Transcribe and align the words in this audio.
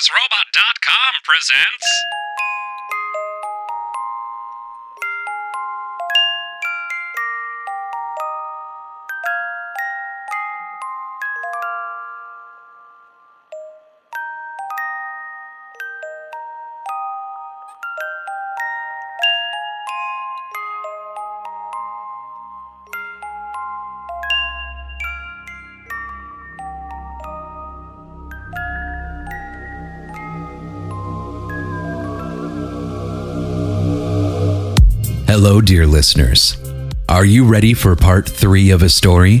TheSuspiciousRobot.com 0.00 1.12
presents. 1.24 1.86
Dear 35.70 35.86
listeners. 35.86 36.56
Are 37.08 37.24
you 37.24 37.44
ready 37.44 37.74
for 37.74 37.94
part 37.94 38.28
three 38.28 38.70
of 38.70 38.82
a 38.82 38.88
story? 38.88 39.40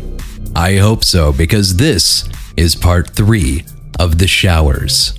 I 0.54 0.76
hope 0.76 1.02
so, 1.02 1.32
because 1.32 1.74
this 1.74 2.22
is 2.56 2.76
part 2.76 3.10
three 3.10 3.64
of 3.98 4.18
The 4.18 4.28
Showers. 4.28 5.18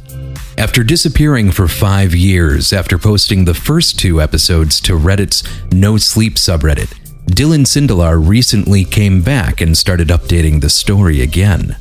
After 0.58 0.86
disappearing 0.86 1.52
for 1.52 1.68
five 1.68 2.16
years 2.16 2.72
after 2.72 2.98
posting 2.98 3.44
the 3.44 3.54
first 3.54 4.00
two 4.00 4.22
episodes 4.22 4.80
to 4.80 4.98
Reddit's 4.98 5.44
No 5.74 5.98
Sleep 5.98 6.36
subreddit, 6.36 6.94
Dylan 7.26 7.66
Sindelar 7.66 8.18
recently 8.26 8.86
came 8.86 9.22
back 9.22 9.60
and 9.60 9.78
started 9.78 10.08
updating 10.08 10.62
the 10.62 10.70
story 10.70 11.20
again. 11.20 11.76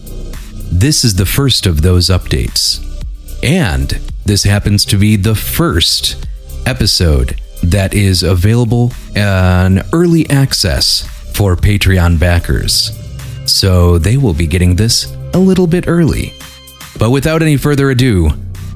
This 0.73 1.05
is 1.05 1.15
the 1.15 1.25
first 1.25 1.67
of 1.67 1.83
those 1.83 2.09
updates. 2.09 2.85
And 3.45 3.91
this 4.25 4.43
happens 4.43 4.85
to 4.87 4.97
be 4.97 5.15
the 5.15 5.37
first 5.37 6.27
episode 6.67 7.41
that 7.63 7.95
is 7.95 8.23
available 8.23 8.93
uh, 9.17 9.21
on 9.21 9.83
early 9.93 10.29
access 10.31 11.07
for 11.35 11.57
Patreon 11.57 12.19
backers. 12.19 12.91
So 13.47 13.99
they 13.99 14.17
will 14.17 14.35
be 14.35 14.47
getting 14.47 14.77
this 14.77 15.15
a 15.35 15.39
little 15.39 15.67
bit 15.67 15.87
early. 15.87 16.33
But 16.99 17.11
without 17.11 17.43
any 17.43 17.57
further 17.57 17.91
ado, 17.91 18.31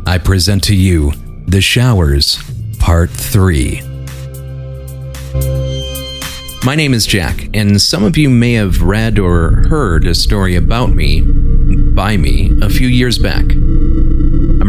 I 0.06 0.18
present 0.18 0.64
to 0.64 0.74
you 0.74 1.12
The 1.46 1.60
Showers 1.60 2.38
Part 2.78 3.10
3. 3.10 3.80
My 6.64 6.74
name 6.74 6.94
is 6.94 7.05
Jack, 7.05 7.48
and 7.52 7.80
some 7.80 8.05
of 8.05 8.16
you 8.16 8.30
may 8.30 8.55
have 8.55 8.80
read 8.80 9.18
or 9.18 9.66
heard 9.68 10.06
a 10.06 10.14
story 10.14 10.56
about 10.56 10.94
me, 10.94 11.20
by 11.94 12.16
me, 12.16 12.58
a 12.62 12.70
few 12.70 12.88
years 12.88 13.18
back. 13.18 13.44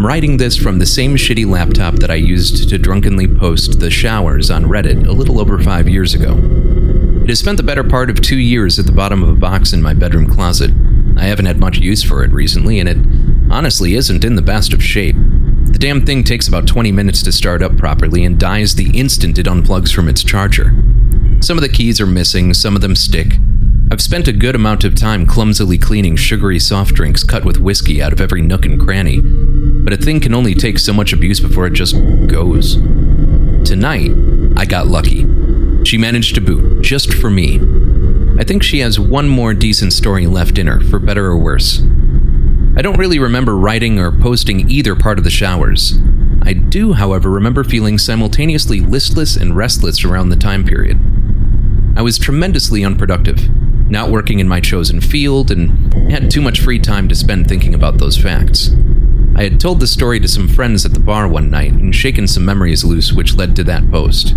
Writing 0.05 0.37
this 0.37 0.55
from 0.55 0.77
the 0.77 0.85
same 0.85 1.15
shitty 1.15 1.47
laptop 1.47 1.95
that 1.95 2.11
I 2.11 2.15
used 2.15 2.69
to 2.69 2.77
drunkenly 2.77 3.27
post 3.27 3.79
the 3.79 3.89
showers 3.89 4.51
on 4.51 4.65
Reddit 4.65 5.07
a 5.07 5.11
little 5.11 5.39
over 5.39 5.57
five 5.57 5.89
years 5.89 6.13
ago. 6.13 6.37
It 7.23 7.29
has 7.29 7.39
spent 7.39 7.57
the 7.57 7.63
better 7.63 7.83
part 7.83 8.11
of 8.11 8.21
two 8.21 8.37
years 8.37 8.77
at 8.77 8.85
the 8.85 8.91
bottom 8.91 9.23
of 9.23 9.29
a 9.29 9.33
box 9.35 9.73
in 9.73 9.81
my 9.81 9.95
bedroom 9.95 10.27
closet. 10.27 10.69
I 11.17 11.23
haven't 11.23 11.47
had 11.47 11.59
much 11.59 11.79
use 11.79 12.03
for 12.03 12.23
it 12.23 12.31
recently, 12.31 12.79
and 12.79 12.87
it 12.87 12.97
honestly 13.51 13.95
isn't 13.95 14.23
in 14.23 14.35
the 14.35 14.43
best 14.43 14.73
of 14.73 14.83
shape. 14.83 15.15
The 15.15 15.79
damn 15.79 16.05
thing 16.05 16.23
takes 16.23 16.47
about 16.47 16.67
20 16.67 16.91
minutes 16.91 17.23
to 17.23 17.31
start 17.31 17.63
up 17.63 17.75
properly 17.75 18.23
and 18.25 18.39
dies 18.39 18.75
the 18.75 18.95
instant 18.95 19.39
it 19.39 19.47
unplugs 19.47 19.91
from 19.91 20.07
its 20.07 20.23
charger. 20.23 20.65
Some 21.41 21.57
of 21.57 21.63
the 21.63 21.73
keys 21.73 21.99
are 21.99 22.05
missing, 22.05 22.53
some 22.53 22.75
of 22.75 22.83
them 22.83 22.95
stick. 22.95 23.39
I've 23.91 24.01
spent 24.01 24.27
a 24.27 24.33
good 24.33 24.55
amount 24.55 24.83
of 24.83 24.93
time 24.93 25.25
clumsily 25.25 25.79
cleaning 25.79 26.15
sugary 26.15 26.59
soft 26.59 26.93
drinks 26.93 27.23
cut 27.23 27.43
with 27.43 27.59
whiskey 27.59 28.03
out 28.03 28.13
of 28.13 28.21
every 28.21 28.43
nook 28.43 28.65
and 28.65 28.79
cranny, 28.79 29.21
but 29.85 29.93
a 29.93 29.97
thing 29.97 30.19
can 30.19 30.33
only 30.33 30.55
take 30.55 30.79
so 30.79 30.91
much 30.91 31.13
abuse 31.13 31.39
before 31.39 31.67
it 31.67 31.73
just 31.73 31.95
goes. 32.25 32.77
Tonight, 33.63 34.11
I 34.57 34.65
got 34.65 34.87
lucky. 34.87 35.27
She 35.85 35.99
managed 35.99 36.33
to 36.35 36.41
boot, 36.41 36.81
just 36.81 37.13
for 37.13 37.29
me. 37.29 37.59
I 38.39 38.43
think 38.43 38.63
she 38.63 38.79
has 38.79 38.99
one 38.99 39.29
more 39.29 39.53
decent 39.53 39.93
story 39.93 40.25
left 40.25 40.57
in 40.57 40.65
her, 40.65 40.81
for 40.81 40.97
better 40.97 41.27
or 41.27 41.37
worse. 41.37 41.83
I 42.75 42.81
don't 42.81 42.97
really 42.97 43.19
remember 43.19 43.55
writing 43.55 43.99
or 43.99 44.11
posting 44.11 44.69
either 44.71 44.95
part 44.95 45.19
of 45.19 45.23
the 45.23 45.29
showers. 45.29 45.99
I 46.41 46.53
do, 46.53 46.93
however, 46.93 47.29
remember 47.29 47.63
feeling 47.63 47.99
simultaneously 47.99 48.79
listless 48.79 49.35
and 49.35 49.55
restless 49.55 50.03
around 50.03 50.29
the 50.29 50.35
time 50.35 50.65
period. 50.65 50.99
I 51.95 52.01
was 52.01 52.17
tremendously 52.17 52.83
unproductive, 52.83 53.49
not 53.89 54.09
working 54.09 54.39
in 54.39 54.47
my 54.47 54.61
chosen 54.61 54.99
field, 54.99 55.51
and 55.51 56.11
had 56.11 56.31
too 56.31 56.41
much 56.41 56.59
free 56.59 56.79
time 56.79 57.07
to 57.07 57.15
spend 57.15 57.47
thinking 57.47 57.75
about 57.75 57.99
those 57.99 58.17
facts. 58.17 58.71
I 59.37 59.43
had 59.43 59.59
told 59.59 59.81
the 59.81 59.87
story 59.87 60.21
to 60.21 60.29
some 60.29 60.47
friends 60.47 60.85
at 60.85 60.93
the 60.93 60.99
bar 60.99 61.27
one 61.27 61.49
night 61.49 61.73
and 61.73 61.93
shaken 61.93 62.25
some 62.25 62.45
memories 62.45 62.85
loose, 62.85 63.11
which 63.11 63.35
led 63.35 63.53
to 63.57 63.65
that 63.65 63.91
post. 63.91 64.33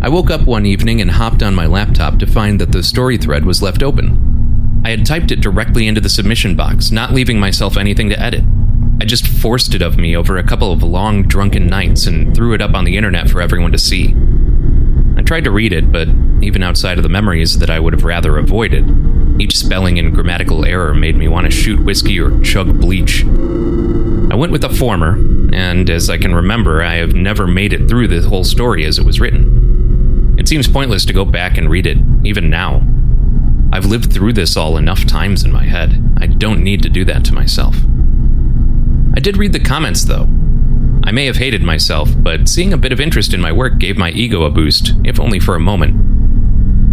I 0.00 0.08
woke 0.08 0.30
up 0.30 0.42
one 0.42 0.64
evening 0.64 1.00
and 1.00 1.10
hopped 1.10 1.42
on 1.42 1.56
my 1.56 1.66
laptop 1.66 2.20
to 2.20 2.26
find 2.26 2.60
that 2.60 2.70
the 2.70 2.84
story 2.84 3.18
thread 3.18 3.44
was 3.44 3.62
left 3.62 3.82
open. 3.82 4.80
I 4.84 4.90
had 4.90 5.04
typed 5.04 5.32
it 5.32 5.40
directly 5.40 5.88
into 5.88 6.00
the 6.00 6.08
submission 6.08 6.54
box, 6.54 6.92
not 6.92 7.12
leaving 7.12 7.40
myself 7.40 7.76
anything 7.76 8.08
to 8.10 8.20
edit. 8.20 8.44
I 9.00 9.04
just 9.04 9.26
forced 9.26 9.74
it 9.74 9.82
of 9.82 9.98
me 9.98 10.16
over 10.16 10.36
a 10.36 10.46
couple 10.46 10.72
of 10.72 10.84
long, 10.84 11.24
drunken 11.24 11.66
nights 11.66 12.06
and 12.06 12.32
threw 12.32 12.54
it 12.54 12.62
up 12.62 12.74
on 12.74 12.84
the 12.84 12.96
internet 12.96 13.28
for 13.28 13.42
everyone 13.42 13.72
to 13.72 13.78
see. 13.78 14.14
I 15.16 15.22
tried 15.22 15.44
to 15.44 15.50
read 15.50 15.72
it, 15.72 15.90
but 15.90 16.06
even 16.42 16.62
outside 16.62 16.96
of 16.96 17.02
the 17.02 17.08
memories 17.08 17.58
that 17.58 17.70
I 17.70 17.80
would 17.80 17.92
have 17.92 18.04
rather 18.04 18.38
avoided, 18.38 18.84
each 19.38 19.56
spelling 19.56 19.98
and 19.98 20.14
grammatical 20.14 20.64
error 20.64 20.94
made 20.94 21.16
me 21.16 21.28
want 21.28 21.46
to 21.46 21.50
shoot 21.50 21.84
whiskey 21.84 22.18
or 22.20 22.40
chug 22.42 22.80
bleach. 22.80 23.24
I 23.24 24.34
went 24.34 24.52
with 24.52 24.62
the 24.62 24.68
former, 24.70 25.14
and 25.52 25.90
as 25.90 26.08
I 26.08 26.18
can 26.18 26.34
remember, 26.34 26.82
I 26.82 26.94
have 26.94 27.14
never 27.14 27.46
made 27.46 27.72
it 27.72 27.88
through 27.88 28.08
the 28.08 28.28
whole 28.28 28.44
story 28.44 28.84
as 28.84 28.98
it 28.98 29.04
was 29.04 29.20
written. 29.20 30.36
It 30.38 30.48
seems 30.48 30.66
pointless 30.68 31.04
to 31.04 31.12
go 31.12 31.24
back 31.24 31.58
and 31.58 31.70
read 31.70 31.86
it, 31.86 31.98
even 32.24 32.50
now. 32.50 32.86
I've 33.72 33.86
lived 33.86 34.12
through 34.12 34.34
this 34.34 34.56
all 34.56 34.76
enough 34.76 35.06
times 35.06 35.44
in 35.44 35.52
my 35.52 35.64
head. 35.64 36.02
I 36.18 36.26
don't 36.26 36.62
need 36.62 36.82
to 36.82 36.88
do 36.88 37.04
that 37.06 37.24
to 37.26 37.34
myself. 37.34 37.76
I 39.14 39.20
did 39.20 39.36
read 39.36 39.52
the 39.52 39.60
comments, 39.60 40.04
though. 40.04 40.28
I 41.04 41.10
may 41.10 41.26
have 41.26 41.36
hated 41.36 41.62
myself, 41.62 42.10
but 42.16 42.48
seeing 42.48 42.72
a 42.72 42.78
bit 42.78 42.92
of 42.92 43.00
interest 43.00 43.34
in 43.34 43.40
my 43.40 43.52
work 43.52 43.78
gave 43.78 43.98
my 43.98 44.10
ego 44.10 44.44
a 44.44 44.50
boost, 44.50 44.92
if 45.04 45.18
only 45.18 45.40
for 45.40 45.54
a 45.54 45.60
moment. 45.60 45.96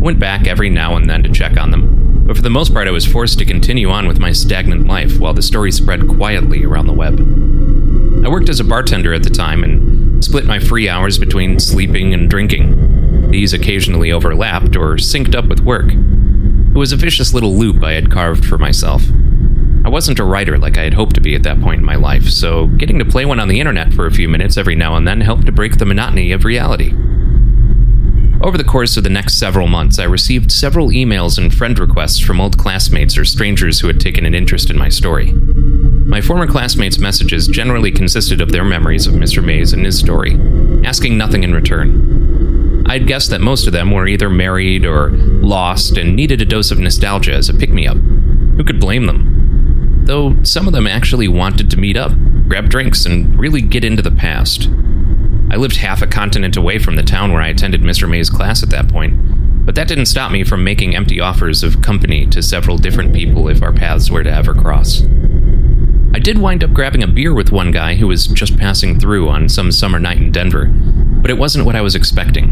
I 0.02 0.04
went 0.04 0.20
back 0.20 0.48
every 0.48 0.70
now 0.70 0.96
and 0.96 1.10
then 1.10 1.24
to 1.24 1.32
check 1.32 1.58
on 1.58 1.72
them, 1.72 1.89
but 2.29 2.35
for 2.35 2.44
the 2.44 2.50
most 2.51 2.75
part, 2.75 2.88
I 2.88 2.91
was 2.91 3.07
forced 3.07 3.40
to 3.40 3.45
continue 3.45 3.90
on 3.90 4.07
with 4.07 4.19
my 4.19 4.31
stagnant 4.34 4.85
life 4.85 5.19
while 5.19 5.34
the 5.34 5.41
story 5.41 5.72
spread 5.72 6.07
quietly 6.07 6.63
around 6.63 6.85
the 6.85 6.94
web. 6.94 7.19
I 8.23 8.29
worked 8.29 8.50
as 8.50 8.59
a 8.59 8.63
bartender 8.63 9.16
at 9.16 9.23
the 9.23 9.31
time 9.31 9.63
and 9.63 10.23
split 10.23 10.45
my 10.45 10.59
free 10.59 10.88
hours 10.88 11.17
between 11.17 11.59
sleeping 11.59 12.13
and 12.13 12.29
drinking. 12.29 13.31
These 13.31 13.53
occasionally 13.53 14.12
overlapped 14.12 14.75
or 14.75 14.97
synced 14.97 15.34
up 15.34 15.47
with 15.47 15.62
work. 15.62 15.90
It 15.90 16.78
was 16.78 16.91
a 16.91 16.97
vicious 16.97 17.34
little 17.34 17.56
loop 17.56 17.84
I 17.84 17.94
had 17.94 18.12
carved 18.12 18.46
for 18.46 18.59
myself. 18.59 19.01
I 19.84 19.90
wasn't 19.90 20.19
a 20.19 20.23
writer 20.23 20.59
like 20.59 20.78
I 20.78 20.84
had 20.84 20.94
hoped 20.94 21.16
to 21.16 21.22
be 21.22 21.34
at 21.34 21.41
that 21.41 21.59
point 21.59 21.79
in 21.79 21.85
my 21.85 21.96
life, 21.96 22.29
so 22.29 22.67
getting 22.67 23.00
to 23.00 23.06
play 23.06 23.25
one 23.25 23.40
on 23.40 23.47
the 23.47 23.59
internet 23.59 23.91
for 23.91 24.06
a 24.06 24.11
few 24.11 24.29
minutes 24.29 24.56
every 24.56 24.75
now 24.75 24.96
and 24.96 25.07
then 25.07 25.22
helped 25.22 25.47
to 25.47 25.51
break 25.51 25.79
the 25.79 25.85
monotony 25.88 26.31
of 26.31 26.46
reality. 26.46 26.94
Over 28.42 28.58
the 28.58 28.64
course 28.64 28.96
of 28.96 29.04
the 29.04 29.10
next 29.10 29.38
several 29.38 29.68
months, 29.68 30.00
I 30.00 30.06
received 30.06 30.50
several 30.50 30.90
emails 30.90 31.38
and 31.38 31.54
friend 31.54 31.78
requests 31.78 32.20
from 32.20 32.40
old 32.40 32.58
classmates 32.58 33.18
or 33.18 33.26
strangers 33.26 33.82
who 33.82 33.88
had 33.88 34.00
taken 34.00 34.26
an 34.26 34.34
interest 34.34 34.70
in 34.70 34.78
my 34.78 34.88
story. 34.88 35.34
My 35.34 36.22
former 36.22 36.48
classmates' 36.48 37.00
messages 37.00 37.50
generally 37.50 37.92
consisted 37.92 38.40
of 38.40 38.54
their 38.54 38.64
memories 38.64 39.08
of 39.08 39.14
Mr. 39.16 39.44
Mays 39.44 39.74
and 39.74 39.86
his 39.86 40.00
story, 40.00 40.40
asking 40.86 41.18
nothing 41.18 41.44
in 41.44 41.54
return. 41.54 42.86
I'd 42.88 43.08
guess 43.08 43.28
that 43.28 43.42
most 43.42 43.68
of 43.68 43.74
them 43.74 43.92
were 43.92 44.08
either 44.08 44.30
married 44.30 44.86
or 44.86 45.12
lost 45.12 45.98
and 45.98 46.16
needed 46.16 46.42
a 46.42 46.46
dose 46.46 46.72
of 46.72 46.80
nostalgia 46.80 47.34
as 47.34 47.50
a 47.50 47.54
pick 47.54 47.72
me 47.72 47.88
up. 47.88 47.98
Who 47.98 48.64
could 48.64 48.80
blame 48.80 49.06
them? 49.06 50.06
Though 50.06 50.42
some 50.44 50.66
of 50.66 50.74
them 50.74 50.88
actually 50.88 51.28
wanted 51.28 51.70
to 51.72 51.78
meet 51.78 51.98
up, 51.98 52.14
grab 52.48 52.70
drinks, 52.70 53.06
and 53.06 53.38
really 53.38 53.62
get 53.62 53.84
into 53.84 54.02
the 54.02 54.12
past. 54.12 54.70
I 55.51 55.55
lived 55.55 55.78
half 55.78 56.01
a 56.01 56.07
continent 56.07 56.57
away 56.57 56.78
from 56.78 56.96
the 56.96 57.03
town 57.03 57.34
where 57.34 57.41
I 57.41 57.47
attended 57.47 57.81
Mr. 57.81 58.07
May's 58.07 58.29
class 58.29 58.61
at 58.61 58.69
that 58.69 58.87
point, 58.87 59.66
but 59.66 59.75
that 59.75 59.87
didn't 59.87 60.05
stop 60.05 60.31
me 60.31 60.43
from 60.43 60.63
making 60.63 60.96
empty 60.96 61.19
offers 61.19 61.63
of 61.63 61.81
company 61.81 62.28
to 62.28 62.43
several 62.43 62.78
different 62.78 63.13
people 63.13 63.47
if 63.49 63.63
our 63.63 63.73
paths 63.73 64.11
were 64.11 64.23
to 64.23 64.31
ever 64.31 64.53
cross. 64.53 65.03
I 66.13 66.19
did 66.19 66.37
wind 66.37 66.63
up 66.63 66.73
grabbing 66.73 67.03
a 67.03 67.07
beer 67.07 67.34
with 67.34 67.51
one 67.51 67.72
guy 67.72 67.96
who 67.96 68.07
was 68.07 68.28
just 68.28 68.57
passing 68.57 68.99
through 68.99 69.29
on 69.29 69.49
some 69.49 69.72
summer 69.72 69.99
night 69.99 70.17
in 70.17 70.31
Denver, 70.31 70.66
but 71.22 71.31
it 71.31 71.37
wasn't 71.37 71.66
what 71.66 71.75
I 71.75 71.81
was 71.81 71.96
expecting. 71.96 72.49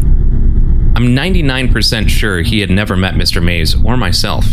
I'm 0.96 1.14
99% 1.14 2.08
sure 2.08 2.42
he 2.42 2.60
had 2.60 2.70
never 2.70 2.96
met 2.96 3.14
Mr. 3.14 3.42
Mays 3.42 3.74
or 3.84 3.96
myself. 3.96 4.44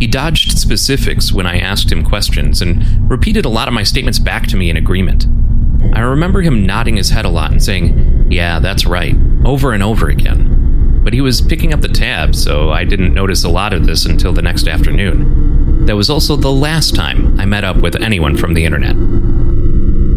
He 0.00 0.06
dodged 0.06 0.58
specifics 0.58 1.32
when 1.32 1.46
I 1.46 1.58
asked 1.58 1.90
him 1.90 2.04
questions 2.04 2.60
and 2.60 3.10
repeated 3.10 3.44
a 3.44 3.48
lot 3.50 3.68
of 3.68 3.74
my 3.74 3.82
statements 3.82 4.18
back 4.18 4.46
to 4.48 4.56
me 4.56 4.70
in 4.70 4.76
agreement. 4.76 5.26
I 5.92 6.00
remember 6.00 6.42
him 6.42 6.66
nodding 6.66 6.96
his 6.96 7.10
head 7.10 7.24
a 7.24 7.30
lot 7.30 7.50
and 7.50 7.62
saying, 7.62 8.26
Yeah, 8.30 8.60
that's 8.60 8.86
right, 8.86 9.16
over 9.44 9.72
and 9.72 9.82
over 9.82 10.08
again. 10.08 11.00
But 11.04 11.12
he 11.12 11.20
was 11.20 11.40
picking 11.40 11.72
up 11.72 11.80
the 11.80 11.88
tab, 11.88 12.34
so 12.34 12.70
I 12.70 12.84
didn't 12.84 13.14
notice 13.14 13.44
a 13.44 13.48
lot 13.48 13.72
of 13.72 13.86
this 13.86 14.04
until 14.04 14.32
the 14.32 14.42
next 14.42 14.68
afternoon. 14.68 15.86
That 15.86 15.96
was 15.96 16.10
also 16.10 16.36
the 16.36 16.52
last 16.52 16.94
time 16.94 17.38
I 17.40 17.46
met 17.46 17.64
up 17.64 17.78
with 17.78 17.96
anyone 17.96 18.36
from 18.36 18.54
the 18.54 18.64
internet. 18.64 18.96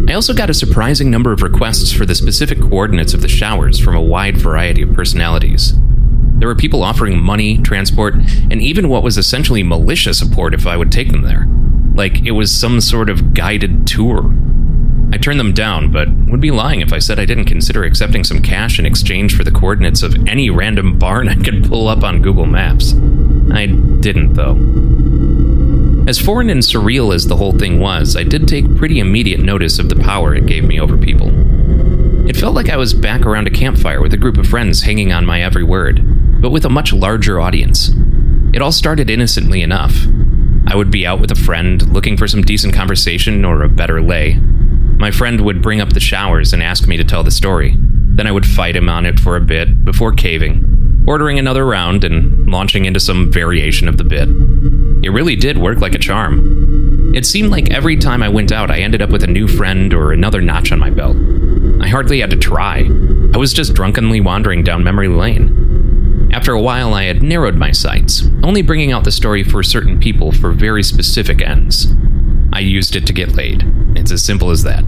I 0.10 0.14
also 0.14 0.34
got 0.34 0.50
a 0.50 0.54
surprising 0.54 1.10
number 1.10 1.32
of 1.32 1.42
requests 1.42 1.94
for 1.94 2.06
the 2.06 2.16
specific 2.16 2.60
coordinates 2.60 3.14
of 3.14 3.22
the 3.22 3.30
showers 3.30 3.80
from 3.80 3.96
a 3.96 4.02
wide 4.02 4.36
variety 4.36 4.82
of 4.82 4.94
personalities. 4.94 5.74
There 6.40 6.48
were 6.48 6.56
people 6.56 6.84
offering 6.84 7.22
money, 7.22 7.60
transport, 7.60 8.16
and 8.16 8.62
even 8.62 8.90
what 8.90 9.04
was 9.04 9.18
essentially 9.18 9.64
militia 9.64 10.14
support 10.14 10.54
if 10.54 10.68
I 10.68 10.76
would 10.76 10.92
take 10.92 11.12
them 11.12 11.22
there. 11.22 11.48
Like 11.94 12.26
it 12.26 12.32
was 12.32 12.52
some 12.52 12.82
sort 12.82 13.10
of 13.10 13.34
guided 13.34 13.86
tour. 13.88 14.24
I 15.14 15.18
turned 15.18 15.40
them 15.40 15.54
down, 15.54 15.92
but 15.92 16.08
would 16.28 16.40
be 16.40 16.52
lying 16.52 16.82
if 16.82 16.94
I 16.94 17.00
said 17.00 17.20
I 17.20 17.26
didn't 17.26 17.46
consider 17.46 17.84
accepting 17.84 18.24
some 18.24 18.42
cash 18.42 18.80
in 18.80 18.86
exchange 18.86 19.36
for 19.36 19.44
the 19.44 19.52
coordinates 19.52 20.04
of 20.04 20.16
any 20.28 20.50
random 20.50 20.98
barn 21.00 21.28
I 21.28 21.36
could 21.36 21.68
pull 21.68 21.88
up 21.88 22.04
on 22.04 22.22
Google 22.22 22.46
Maps. 22.46 22.94
I 23.52 23.66
didn't, 23.66 24.34
though. 24.34 24.58
As 26.10 26.20
foreign 26.20 26.50
and 26.50 26.62
surreal 26.62 27.14
as 27.14 27.28
the 27.28 27.36
whole 27.36 27.52
thing 27.52 27.80
was, 27.80 28.16
I 28.16 28.24
did 28.24 28.48
take 28.48 28.76
pretty 28.76 29.00
immediate 29.00 29.40
notice 29.40 29.78
of 29.78 29.90
the 29.90 29.96
power 29.96 30.34
it 30.34 30.48
gave 30.48 30.64
me 30.64 30.80
over 30.80 30.98
people. 30.98 31.30
It 32.28 32.38
felt 32.38 32.56
like 32.56 32.70
I 32.70 32.78
was 32.78 32.94
back 32.94 33.22
around 33.22 33.48
a 33.48 33.52
campfire 33.52 34.02
with 34.02 34.14
a 34.14 34.18
group 34.18 34.38
of 34.38 34.48
friends 34.48 34.82
hanging 34.82 35.12
on 35.12 35.26
my 35.26 35.42
every 35.42 35.64
word, 35.64 36.02
but 36.42 36.52
with 36.52 36.66
a 36.66 36.70
much 36.70 36.94
larger 36.94 37.40
audience. 37.40 37.92
It 38.54 38.62
all 38.62 38.72
started 38.72 39.10
innocently 39.10 39.62
enough. 39.62 39.96
I 40.68 40.76
would 40.76 40.92
be 40.92 41.06
out 41.06 41.20
with 41.20 41.32
a 41.32 41.36
friend 41.36 41.94
looking 41.94 42.18
for 42.18 42.28
some 42.28 42.42
decent 42.42 42.74
conversation 42.74 43.44
or 43.44 43.62
a 43.62 43.70
better 43.70 44.02
lay. 44.02 44.40
My 45.02 45.10
friend 45.10 45.42
would 45.42 45.64
bring 45.64 45.82
up 45.82 45.94
the 45.94 46.00
showers 46.00 46.54
and 46.54 46.62
ask 46.62 46.88
me 46.88 46.96
to 46.96 47.04
tell 47.04 47.24
the 47.24 47.32
story. 47.32 47.76
Then 47.76 48.28
I 48.28 48.32
would 48.32 48.46
fight 48.46 48.76
him 48.76 48.88
on 48.88 49.08
it 49.08 49.20
for 49.20 49.36
a 49.36 49.42
bit 49.42 49.84
before 49.84 50.12
caving, 50.12 51.04
ordering 51.08 51.40
another 51.40 51.66
round 51.66 52.04
and 52.04 52.48
launching 52.48 52.86
into 52.86 53.00
some 53.00 53.32
variation 53.32 53.88
of 53.88 53.98
the 53.98 54.04
bit. 54.04 54.30
It 55.04 55.10
really 55.10 55.36
did 55.36 55.58
work 55.58 55.80
like 55.80 55.96
a 55.96 55.98
charm. 55.98 57.16
It 57.16 57.26
seemed 57.26 57.50
like 57.50 57.72
every 57.72 57.98
time 57.98 58.22
I 58.22 58.30
went 58.30 58.52
out, 58.52 58.70
I 58.70 58.78
ended 58.78 59.02
up 59.02 59.10
with 59.10 59.24
a 59.24 59.28
new 59.28 59.48
friend 59.48 59.92
or 59.92 60.12
another 60.12 60.40
notch 60.40 60.72
on 60.72 60.78
my 60.78 60.92
belt. 60.92 61.18
I 61.82 61.88
hardly 61.88 62.20
had 62.20 62.30
to 62.30 62.38
try. 62.38 62.88
I 63.34 63.38
was 63.38 63.54
just 63.54 63.74
drunkenly 63.74 64.22
wandering 64.22 64.64
down 64.64 64.84
memory 64.84 65.08
lane. 65.08 66.30
After 66.32 66.54
a 66.54 66.62
while, 66.62 66.94
I 66.94 67.06
had 67.06 67.24
narrowed 67.24 67.56
my 67.56 67.72
sights, 67.72 68.22
only 68.44 68.62
bringing 68.62 68.92
out 68.92 69.06
the 69.06 69.12
story 69.12 69.44
for 69.44 69.64
certain 69.64 70.00
people 70.00 70.32
for 70.32 70.52
very 70.52 70.84
specific 70.84 71.42
ends. 71.42 71.88
I 72.54 72.60
used 72.60 72.96
it 72.96 73.08
to 73.08 73.14
get 73.14 73.34
laid. 73.34 73.81
It's 74.02 74.12
as 74.12 74.24
simple 74.24 74.50
as 74.50 74.64
that. 74.64 74.84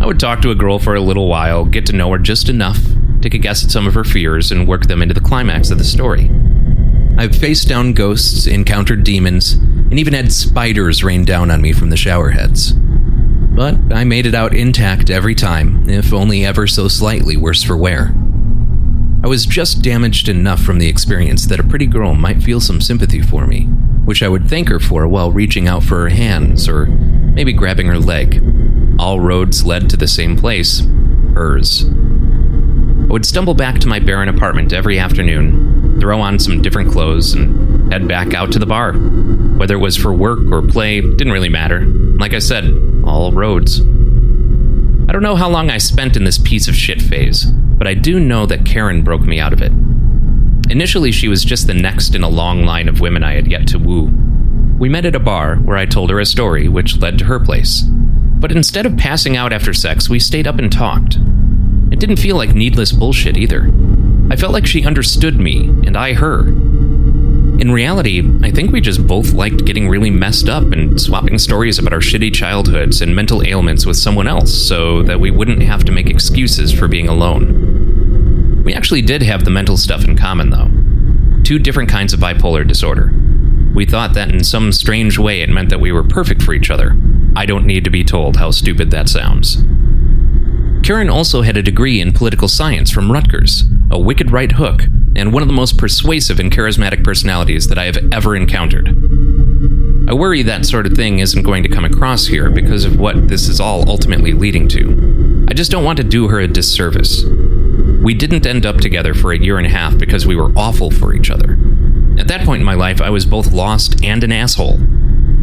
I 0.00 0.06
would 0.06 0.18
talk 0.18 0.40
to 0.40 0.50
a 0.50 0.54
girl 0.54 0.78
for 0.78 0.94
a 0.94 1.02
little 1.02 1.28
while, 1.28 1.66
get 1.66 1.84
to 1.86 1.92
know 1.92 2.10
her 2.10 2.18
just 2.18 2.48
enough, 2.48 2.78
take 3.20 3.34
a 3.34 3.38
guess 3.38 3.62
at 3.62 3.70
some 3.70 3.86
of 3.86 3.92
her 3.92 4.04
fears, 4.04 4.50
and 4.50 4.66
work 4.66 4.86
them 4.86 5.02
into 5.02 5.12
the 5.12 5.20
climax 5.20 5.70
of 5.70 5.76
the 5.76 5.84
story. 5.84 6.30
I've 7.18 7.36
faced 7.36 7.68
down 7.68 7.92
ghosts, 7.92 8.46
encountered 8.46 9.04
demons, 9.04 9.52
and 9.52 9.98
even 9.98 10.14
had 10.14 10.32
spiders 10.32 11.04
rain 11.04 11.26
down 11.26 11.50
on 11.50 11.60
me 11.60 11.74
from 11.74 11.90
the 11.90 11.96
shower 11.98 12.30
heads. 12.30 12.72
But 12.72 13.76
I 13.92 14.04
made 14.04 14.24
it 14.24 14.34
out 14.34 14.54
intact 14.54 15.10
every 15.10 15.34
time, 15.34 15.86
if 15.86 16.14
only 16.14 16.46
ever 16.46 16.66
so 16.66 16.88
slightly 16.88 17.36
worse 17.36 17.62
for 17.62 17.76
wear. 17.76 18.14
I 19.22 19.28
was 19.28 19.44
just 19.44 19.82
damaged 19.82 20.30
enough 20.30 20.62
from 20.62 20.78
the 20.78 20.88
experience 20.88 21.44
that 21.48 21.60
a 21.60 21.64
pretty 21.64 21.86
girl 21.86 22.14
might 22.14 22.42
feel 22.42 22.60
some 22.60 22.80
sympathy 22.80 23.20
for 23.20 23.46
me, 23.46 23.64
which 24.06 24.22
I 24.22 24.28
would 24.30 24.48
thank 24.48 24.70
her 24.70 24.80
for 24.80 25.06
while 25.06 25.30
reaching 25.30 25.68
out 25.68 25.82
for 25.82 26.00
her 26.00 26.08
hands 26.08 26.66
or 26.66 26.86
maybe 27.40 27.54
grabbing 27.54 27.86
her 27.86 27.98
leg. 27.98 28.44
All 28.98 29.18
roads 29.18 29.64
led 29.64 29.88
to 29.88 29.96
the 29.96 30.06
same 30.06 30.36
place 30.36 30.80
hers. 31.34 31.86
I 31.86 33.12
would 33.14 33.24
stumble 33.24 33.54
back 33.54 33.78
to 33.78 33.88
my 33.88 33.98
barren 33.98 34.28
apartment 34.28 34.74
every 34.74 34.98
afternoon, 34.98 35.98
throw 35.98 36.20
on 36.20 36.38
some 36.38 36.60
different 36.60 36.92
clothes, 36.92 37.32
and 37.32 37.90
head 37.90 38.06
back 38.06 38.34
out 38.34 38.52
to 38.52 38.58
the 38.58 38.66
bar. 38.66 38.92
Whether 38.92 39.76
it 39.76 39.80
was 39.80 39.96
for 39.96 40.12
work 40.12 40.40
or 40.52 40.60
play, 40.60 41.00
didn't 41.00 41.32
really 41.32 41.48
matter. 41.48 41.86
Like 41.86 42.34
I 42.34 42.40
said, 42.40 42.74
all 43.06 43.32
roads. 43.32 43.80
I 43.80 45.12
don't 45.12 45.22
know 45.22 45.34
how 45.34 45.48
long 45.48 45.70
I 45.70 45.78
spent 45.78 46.18
in 46.18 46.24
this 46.24 46.36
piece 46.36 46.68
of 46.68 46.76
shit 46.76 47.00
phase, 47.00 47.46
but 47.46 47.86
I 47.86 47.94
do 47.94 48.20
know 48.20 48.44
that 48.44 48.66
Karen 48.66 49.02
broke 49.02 49.22
me 49.22 49.40
out 49.40 49.54
of 49.54 49.62
it. 49.62 49.72
Initially, 50.70 51.10
she 51.10 51.28
was 51.28 51.42
just 51.42 51.66
the 51.66 51.72
next 51.72 52.14
in 52.14 52.22
a 52.22 52.28
long 52.28 52.64
line 52.66 52.86
of 52.86 53.00
women 53.00 53.24
I 53.24 53.32
had 53.32 53.50
yet 53.50 53.66
to 53.68 53.78
woo. 53.78 54.29
We 54.80 54.88
met 54.88 55.04
at 55.04 55.14
a 55.14 55.20
bar 55.20 55.56
where 55.56 55.76
I 55.76 55.84
told 55.84 56.08
her 56.08 56.18
a 56.20 56.24
story 56.24 56.66
which 56.66 56.96
led 56.96 57.18
to 57.18 57.26
her 57.26 57.38
place. 57.38 57.82
But 57.82 58.50
instead 58.50 58.86
of 58.86 58.96
passing 58.96 59.36
out 59.36 59.52
after 59.52 59.74
sex, 59.74 60.08
we 60.08 60.18
stayed 60.18 60.46
up 60.46 60.58
and 60.58 60.72
talked. 60.72 61.16
It 61.92 62.00
didn't 62.00 62.16
feel 62.16 62.36
like 62.36 62.54
needless 62.54 62.90
bullshit 62.90 63.36
either. 63.36 63.70
I 64.30 64.36
felt 64.36 64.54
like 64.54 64.64
she 64.64 64.86
understood 64.86 65.38
me, 65.38 65.68
and 65.84 65.98
I 65.98 66.14
her. 66.14 66.46
In 66.46 67.72
reality, 67.72 68.22
I 68.42 68.50
think 68.50 68.72
we 68.72 68.80
just 68.80 69.06
both 69.06 69.34
liked 69.34 69.66
getting 69.66 69.86
really 69.86 70.08
messed 70.08 70.48
up 70.48 70.72
and 70.72 70.98
swapping 70.98 71.36
stories 71.36 71.78
about 71.78 71.92
our 71.92 72.00
shitty 72.00 72.32
childhoods 72.32 73.02
and 73.02 73.14
mental 73.14 73.46
ailments 73.46 73.84
with 73.84 73.98
someone 73.98 74.26
else 74.26 74.66
so 74.66 75.02
that 75.02 75.20
we 75.20 75.30
wouldn't 75.30 75.62
have 75.62 75.84
to 75.84 75.92
make 75.92 76.08
excuses 76.08 76.72
for 76.72 76.88
being 76.88 77.06
alone. 77.06 78.62
We 78.64 78.72
actually 78.72 79.02
did 79.02 79.20
have 79.24 79.44
the 79.44 79.50
mental 79.50 79.76
stuff 79.76 80.06
in 80.06 80.16
common, 80.16 80.48
though 80.48 80.70
two 81.44 81.58
different 81.58 81.90
kinds 81.90 82.12
of 82.12 82.20
bipolar 82.20 82.66
disorder. 82.66 83.12
We 83.74 83.86
thought 83.86 84.14
that 84.14 84.30
in 84.30 84.42
some 84.42 84.72
strange 84.72 85.18
way 85.18 85.42
it 85.42 85.48
meant 85.48 85.68
that 85.70 85.80
we 85.80 85.92
were 85.92 86.02
perfect 86.02 86.42
for 86.42 86.52
each 86.52 86.70
other. 86.70 86.96
I 87.36 87.46
don't 87.46 87.66
need 87.66 87.84
to 87.84 87.90
be 87.90 88.04
told 88.04 88.36
how 88.36 88.50
stupid 88.50 88.90
that 88.90 89.08
sounds. 89.08 89.62
Karen 90.82 91.10
also 91.10 91.42
had 91.42 91.56
a 91.56 91.62
degree 91.62 92.00
in 92.00 92.12
political 92.12 92.48
science 92.48 92.90
from 92.90 93.12
Rutgers, 93.12 93.64
a 93.90 93.98
wicked 93.98 94.32
right 94.32 94.52
hook, 94.52 94.84
and 95.14 95.32
one 95.32 95.42
of 95.42 95.48
the 95.48 95.54
most 95.54 95.78
persuasive 95.78 96.40
and 96.40 96.50
charismatic 96.50 97.04
personalities 97.04 97.68
that 97.68 97.78
I 97.78 97.84
have 97.84 97.98
ever 98.12 98.34
encountered. 98.34 98.88
I 100.08 100.14
worry 100.14 100.42
that 100.42 100.66
sort 100.66 100.86
of 100.86 100.94
thing 100.94 101.20
isn't 101.20 101.42
going 101.42 101.62
to 101.62 101.68
come 101.68 101.84
across 101.84 102.26
here 102.26 102.50
because 102.50 102.84
of 102.84 102.98
what 102.98 103.28
this 103.28 103.48
is 103.48 103.60
all 103.60 103.88
ultimately 103.88 104.32
leading 104.32 104.66
to. 104.68 105.46
I 105.48 105.54
just 105.54 105.70
don't 105.70 105.84
want 105.84 105.98
to 105.98 106.04
do 106.04 106.28
her 106.28 106.40
a 106.40 106.48
disservice. 106.48 107.24
We 108.02 108.14
didn't 108.14 108.46
end 108.46 108.66
up 108.66 108.78
together 108.78 109.14
for 109.14 109.32
a 109.32 109.38
year 109.38 109.58
and 109.58 109.66
a 109.66 109.70
half 109.70 109.98
because 109.98 110.26
we 110.26 110.34
were 110.34 110.52
awful 110.56 110.90
for 110.90 111.14
each 111.14 111.30
other. 111.30 111.56
At 112.20 112.28
that 112.28 112.44
point 112.44 112.60
in 112.60 112.66
my 112.66 112.74
life, 112.74 113.00
I 113.00 113.08
was 113.08 113.24
both 113.24 113.50
lost 113.50 114.04
and 114.04 114.22
an 114.22 114.30
asshole. 114.30 114.78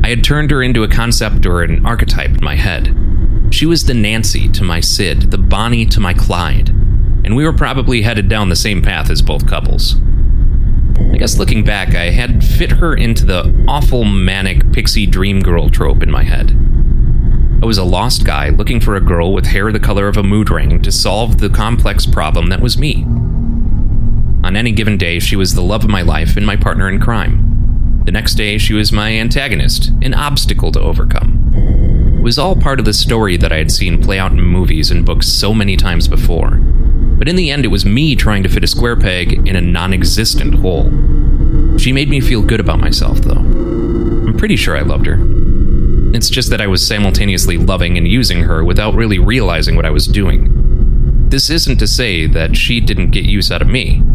I 0.03 0.09
had 0.09 0.24
turned 0.24 0.51
her 0.51 0.62
into 0.62 0.83
a 0.83 0.88
concept 0.88 1.44
or 1.47 1.63
an 1.63 1.83
archetype 1.83 2.29
in 2.29 2.44
my 2.44 2.56
head. 2.56 2.95
She 3.50 3.65
was 3.65 3.85
the 3.85 3.95
Nancy 3.95 4.47
to 4.50 4.63
my 4.63 4.79
Sid, 4.79 5.31
the 5.31 5.39
Bonnie 5.39 5.88
to 5.88 6.00
my 6.00 6.13
Clyde, 6.13 6.69
and 6.69 7.35
we 7.35 7.44
were 7.44 7.51
probably 7.51 8.03
headed 8.03 8.29
down 8.29 8.50
the 8.50 8.56
same 8.56 8.83
path 8.83 9.09
as 9.09 9.24
both 9.24 9.47
couples. 9.47 9.95
I 11.12 11.18
guess 11.18 11.39
looking 11.39 11.63
back, 11.63 11.95
I 11.95 12.12
had 12.12 12.45
fit 12.45 12.74
her 12.74 12.95
into 12.95 13.25
the 13.25 13.65
awful 13.68 14.03
manic 14.03 14.71
pixie 14.71 15.07
dream 15.07 15.39
girl 15.39 15.71
trope 15.71 16.03
in 16.03 16.12
my 16.12 16.24
head. 16.24 16.51
I 17.63 17.65
was 17.65 17.79
a 17.79 17.83
lost 17.83 18.24
guy 18.24 18.50
looking 18.50 18.79
for 18.79 18.95
a 18.95 19.01
girl 19.01 19.33
with 19.33 19.47
hair 19.47 19.71
the 19.71 19.79
color 19.79 20.07
of 20.07 20.18
a 20.18 20.21
mood 20.21 20.51
ring 20.51 20.79
to 20.84 20.91
solve 20.91 21.39
the 21.39 21.50
complex 21.50 22.05
problem 22.05 22.50
that 22.50 22.62
was 22.62 22.77
me. 22.77 23.03
On 24.48 24.56
any 24.56 24.72
given 24.72 24.98
day, 24.98 25.20
she 25.20 25.36
was 25.36 25.54
the 25.54 25.62
love 25.62 25.84
of 25.84 25.89
my 25.89 26.04
life 26.04 26.38
and 26.38 26.46
my 26.46 26.56
partner 26.56 26.88
in 26.88 27.01
crime. 27.01 28.01
The 28.06 28.13
next 28.13 28.36
day, 28.36 28.58
she 28.58 28.74
was 28.74 28.94
my 28.94 29.12
antagonist, 29.12 29.89
an 30.01 30.13
obstacle 30.13 30.72
to 30.72 30.80
overcome 30.80 31.51
It 32.18 32.24
was 32.24 32.39
all 32.39 32.56
part 32.56 32.80
of 32.80 32.86
the 32.86 32.94
story 32.94 33.36
that 33.36 33.51
I 33.51 33.58
had 33.58 33.74
seen 33.74 34.01
play 34.01 34.18
out 34.18 34.32
in 34.32 34.42
movies 34.42 34.89
and 34.89 35.06
books 35.06 35.27
so 35.27 35.54
many 35.54 35.75
times 35.75 36.08
before. 36.08 36.51
But 36.51 37.27
in 37.27 37.36
the 37.36 37.51
end, 37.51 37.66
it 37.66 37.68
was 37.68 37.86
me 37.86 38.16
trying 38.16 38.42
to 38.44 38.48
fit 38.48 38.63
a 38.63 38.68
square 38.68 38.96
peg 38.96 39.46
in 39.46 39.58
a 39.58 39.62
non 39.62 39.92
existent 39.92 40.56
hole. 40.56 40.86
She 41.77 41.92
made 41.92 42.08
me 42.08 42.22
feel 42.22 42.42
good 42.42 42.62
about 42.62 42.80
myself, 42.80 43.18
though. 43.18 43.34
I'm 43.34 44.38
pretty 44.38 44.56
sure 44.56 44.77
I 44.77 44.82
loved 44.82 45.08
her. 45.08 45.18
It's 46.16 46.30
just 46.30 46.51
that 46.51 46.62
I 46.62 46.68
was 46.68 46.88
simultaneously 46.88 47.58
loving 47.58 47.98
and 47.98 48.08
using 48.08 48.44
her 48.44 48.63
without 48.63 48.96
really 48.96 49.20
realizing 49.20 49.75
what 49.75 49.86
I 49.86 49.92
was 49.92 50.08
doing. 50.08 51.27
This 51.27 51.50
isn't 51.50 51.80
to 51.80 51.88
say 51.88 52.27
that 52.27 52.56
she 52.56 52.80
didn't 52.80 53.12
get 53.12 53.25
use 53.25 53.51
out 53.51 53.62
of 53.62 53.68
me. 53.68 54.07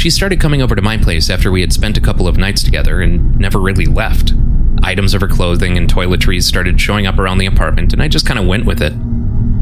She 0.00 0.08
started 0.08 0.40
coming 0.40 0.62
over 0.62 0.74
to 0.74 0.80
my 0.80 0.96
place 0.96 1.28
after 1.28 1.52
we 1.52 1.60
had 1.60 1.74
spent 1.74 1.98
a 1.98 2.00
couple 2.00 2.26
of 2.26 2.38
nights 2.38 2.62
together 2.62 3.02
and 3.02 3.38
never 3.38 3.58
really 3.58 3.84
left. 3.84 4.32
Items 4.82 5.12
of 5.12 5.20
her 5.20 5.28
clothing 5.28 5.76
and 5.76 5.92
toiletries 5.92 6.44
started 6.44 6.80
showing 6.80 7.06
up 7.06 7.18
around 7.18 7.36
the 7.36 7.44
apartment, 7.44 7.92
and 7.92 8.02
I 8.02 8.08
just 8.08 8.24
kind 8.24 8.38
of 8.38 8.46
went 8.46 8.64
with 8.64 8.80
it. 8.80 8.94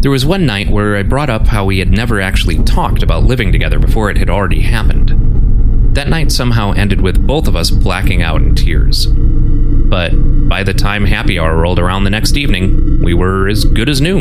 There 0.00 0.12
was 0.12 0.24
one 0.24 0.46
night 0.46 0.70
where 0.70 0.96
I 0.96 1.02
brought 1.02 1.28
up 1.28 1.48
how 1.48 1.64
we 1.64 1.80
had 1.80 1.90
never 1.90 2.20
actually 2.20 2.62
talked 2.62 3.02
about 3.02 3.24
living 3.24 3.50
together 3.50 3.80
before 3.80 4.10
it 4.10 4.16
had 4.16 4.30
already 4.30 4.60
happened. 4.60 5.96
That 5.96 6.06
night 6.06 6.30
somehow 6.30 6.70
ended 6.70 7.00
with 7.00 7.26
both 7.26 7.48
of 7.48 7.56
us 7.56 7.72
blacking 7.72 8.22
out 8.22 8.40
in 8.40 8.54
tears. 8.54 9.08
But 9.08 10.12
by 10.48 10.62
the 10.62 10.72
time 10.72 11.04
happy 11.04 11.40
hour 11.40 11.56
rolled 11.56 11.80
around 11.80 12.04
the 12.04 12.10
next 12.10 12.36
evening, 12.36 13.02
we 13.02 13.12
were 13.12 13.48
as 13.48 13.64
good 13.64 13.88
as 13.88 14.00
new. 14.00 14.20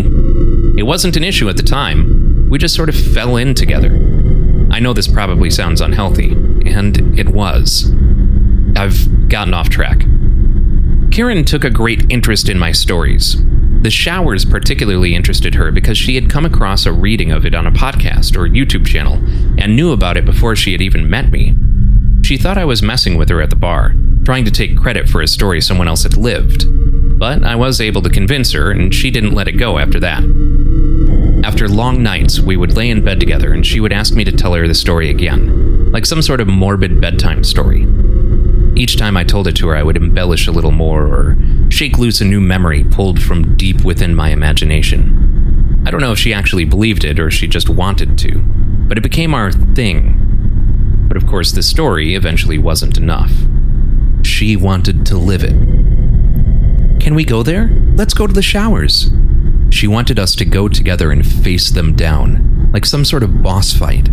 It 0.79 0.87
wasn't 0.87 1.15
an 1.15 1.23
issue 1.23 1.47
at 1.47 1.57
the 1.57 1.61
time, 1.61 2.47
we 2.49 2.57
just 2.57 2.73
sort 2.73 2.89
of 2.89 2.95
fell 2.95 3.37
in 3.37 3.53
together. 3.53 4.16
I 4.77 4.79
know 4.79 4.93
this 4.93 5.07
probably 5.07 5.49
sounds 5.49 5.81
unhealthy, 5.81 6.33
and 6.67 7.17
it 7.17 7.29
was. 7.29 7.91
I've 8.75 9.27
gotten 9.27 9.55
off 9.55 9.69
track. 9.69 10.01
Karen 11.09 11.43
took 11.45 11.63
a 11.63 11.71
great 11.71 12.05
interest 12.11 12.47
in 12.47 12.59
my 12.59 12.71
stories. 12.73 13.41
The 13.81 13.89
showers 13.89 14.45
particularly 14.45 15.15
interested 15.15 15.55
her 15.55 15.71
because 15.71 15.97
she 15.97 16.13
had 16.13 16.29
come 16.29 16.45
across 16.45 16.85
a 16.85 16.93
reading 16.93 17.31
of 17.31 17.43
it 17.43 17.55
on 17.55 17.65
a 17.65 17.71
podcast 17.71 18.37
or 18.37 18.47
YouTube 18.47 18.85
channel 18.85 19.15
and 19.57 19.75
knew 19.75 19.93
about 19.93 20.15
it 20.15 20.25
before 20.25 20.55
she 20.55 20.73
had 20.73 20.81
even 20.81 21.09
met 21.09 21.31
me. 21.31 21.55
She 22.23 22.37
thought 22.37 22.59
I 22.59 22.65
was 22.65 22.83
messing 22.83 23.17
with 23.17 23.29
her 23.29 23.41
at 23.41 23.49
the 23.49 23.55
bar, 23.55 23.95
trying 24.25 24.45
to 24.45 24.51
take 24.51 24.77
credit 24.77 25.09
for 25.09 25.21
a 25.21 25.27
story 25.27 25.59
someone 25.59 25.87
else 25.87 26.03
had 26.03 26.17
lived. 26.17 26.67
But 27.17 27.43
I 27.43 27.55
was 27.55 27.81
able 27.81 28.03
to 28.03 28.11
convince 28.11 28.51
her, 28.51 28.69
and 28.69 28.93
she 28.93 29.09
didn't 29.09 29.33
let 29.33 29.47
it 29.47 29.53
go 29.53 29.79
after 29.79 29.99
that. 30.01 30.21
After 31.43 31.69
long 31.69 32.03
nights, 32.03 32.39
we 32.39 32.57
would 32.57 32.75
lay 32.75 32.89
in 32.89 33.03
bed 33.03 33.19
together, 33.19 33.53
and 33.53 33.65
she 33.65 33.79
would 33.79 33.93
ask 33.93 34.13
me 34.13 34.23
to 34.23 34.31
tell 34.31 34.53
her 34.53 34.67
the 34.67 34.73
story 34.73 35.09
again, 35.09 35.91
like 35.91 36.05
some 36.05 36.21
sort 36.21 36.41
of 36.41 36.47
morbid 36.47 36.99
bedtime 36.99 37.43
story. 37.43 37.87
Each 38.75 38.97
time 38.97 39.17
I 39.17 39.23
told 39.23 39.47
it 39.47 39.55
to 39.57 39.67
her, 39.69 39.75
I 39.75 39.83
would 39.83 39.97
embellish 39.97 40.47
a 40.47 40.51
little 40.51 40.71
more 40.71 41.03
or 41.03 41.37
shake 41.69 41.97
loose 41.97 42.21
a 42.21 42.25
new 42.25 42.39
memory 42.39 42.83
pulled 42.83 43.21
from 43.21 43.55
deep 43.55 43.83
within 43.83 44.13
my 44.13 44.29
imagination. 44.29 45.83
I 45.85 45.89
don't 45.89 46.01
know 46.01 46.11
if 46.11 46.19
she 46.19 46.33
actually 46.33 46.65
believed 46.65 47.03
it 47.03 47.19
or 47.19 47.31
she 47.31 47.47
just 47.47 47.69
wanted 47.69 48.17
to, 48.19 48.39
but 48.87 48.97
it 48.97 49.01
became 49.01 49.33
our 49.33 49.51
thing. 49.51 51.05
But 51.07 51.17
of 51.17 51.25
course, 51.25 51.53
the 51.53 51.63
story 51.63 52.13
eventually 52.13 52.57
wasn't 52.57 52.97
enough. 52.97 53.31
She 54.23 54.55
wanted 54.55 55.05
to 55.07 55.17
live 55.17 55.43
it. 55.43 55.55
Can 56.99 57.15
we 57.15 57.23
go 57.23 57.41
there? 57.41 57.69
Let's 57.95 58.13
go 58.13 58.27
to 58.27 58.33
the 58.33 58.41
showers. 58.41 59.09
She 59.69 59.87
wanted 59.87 60.19
us 60.19 60.35
to 60.35 60.45
go 60.45 60.67
together 60.67 61.11
and 61.11 61.25
face 61.25 61.69
them 61.69 61.95
down, 61.95 62.71
like 62.71 62.85
some 62.85 63.05
sort 63.05 63.23
of 63.23 63.43
boss 63.43 63.73
fight. 63.73 64.09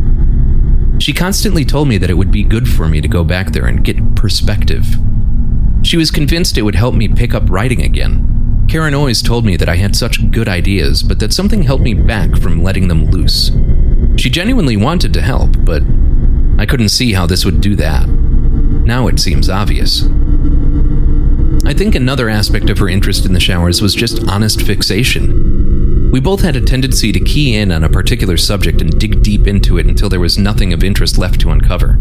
She 0.98 1.12
constantly 1.12 1.64
told 1.64 1.88
me 1.88 1.98
that 1.98 2.10
it 2.10 2.14
would 2.14 2.30
be 2.30 2.44
good 2.44 2.68
for 2.68 2.88
me 2.88 3.00
to 3.00 3.08
go 3.08 3.24
back 3.24 3.52
there 3.52 3.66
and 3.66 3.84
get 3.84 4.14
perspective. 4.14 4.86
She 5.82 5.96
was 5.96 6.10
convinced 6.10 6.56
it 6.56 6.62
would 6.62 6.74
help 6.74 6.94
me 6.94 7.08
pick 7.08 7.34
up 7.34 7.50
writing 7.50 7.82
again. 7.82 8.66
Karen 8.68 8.94
always 8.94 9.22
told 9.22 9.44
me 9.44 9.56
that 9.56 9.68
I 9.68 9.76
had 9.76 9.94
such 9.94 10.30
good 10.30 10.48
ideas, 10.48 11.02
but 11.02 11.20
that 11.20 11.32
something 11.32 11.62
held 11.62 11.82
me 11.82 11.94
back 11.94 12.36
from 12.38 12.62
letting 12.62 12.88
them 12.88 13.06
loose. 13.06 13.50
She 14.16 14.30
genuinely 14.30 14.76
wanted 14.76 15.12
to 15.14 15.22
help, 15.22 15.56
but 15.64 15.82
I 16.58 16.66
couldn't 16.66 16.88
see 16.88 17.12
how 17.12 17.26
this 17.26 17.44
would 17.44 17.60
do 17.60 17.76
that. 17.76 18.08
Now 18.08 19.06
it 19.08 19.20
seems 19.20 19.50
obvious. 19.50 20.04
I 21.66 21.74
think 21.74 21.94
another 21.94 22.28
aspect 22.28 22.70
of 22.70 22.78
her 22.78 22.88
interest 22.88 23.26
in 23.26 23.32
the 23.32 23.40
showers 23.40 23.82
was 23.82 23.94
just 23.94 24.26
honest 24.28 24.62
fixation. 24.62 25.43
We 26.14 26.20
both 26.20 26.42
had 26.42 26.54
a 26.54 26.60
tendency 26.60 27.10
to 27.10 27.18
key 27.18 27.56
in 27.56 27.72
on 27.72 27.82
a 27.82 27.88
particular 27.88 28.36
subject 28.36 28.80
and 28.80 29.00
dig 29.00 29.20
deep 29.20 29.48
into 29.48 29.78
it 29.78 29.86
until 29.86 30.08
there 30.08 30.20
was 30.20 30.38
nothing 30.38 30.72
of 30.72 30.84
interest 30.84 31.18
left 31.18 31.40
to 31.40 31.50
uncover. 31.50 31.98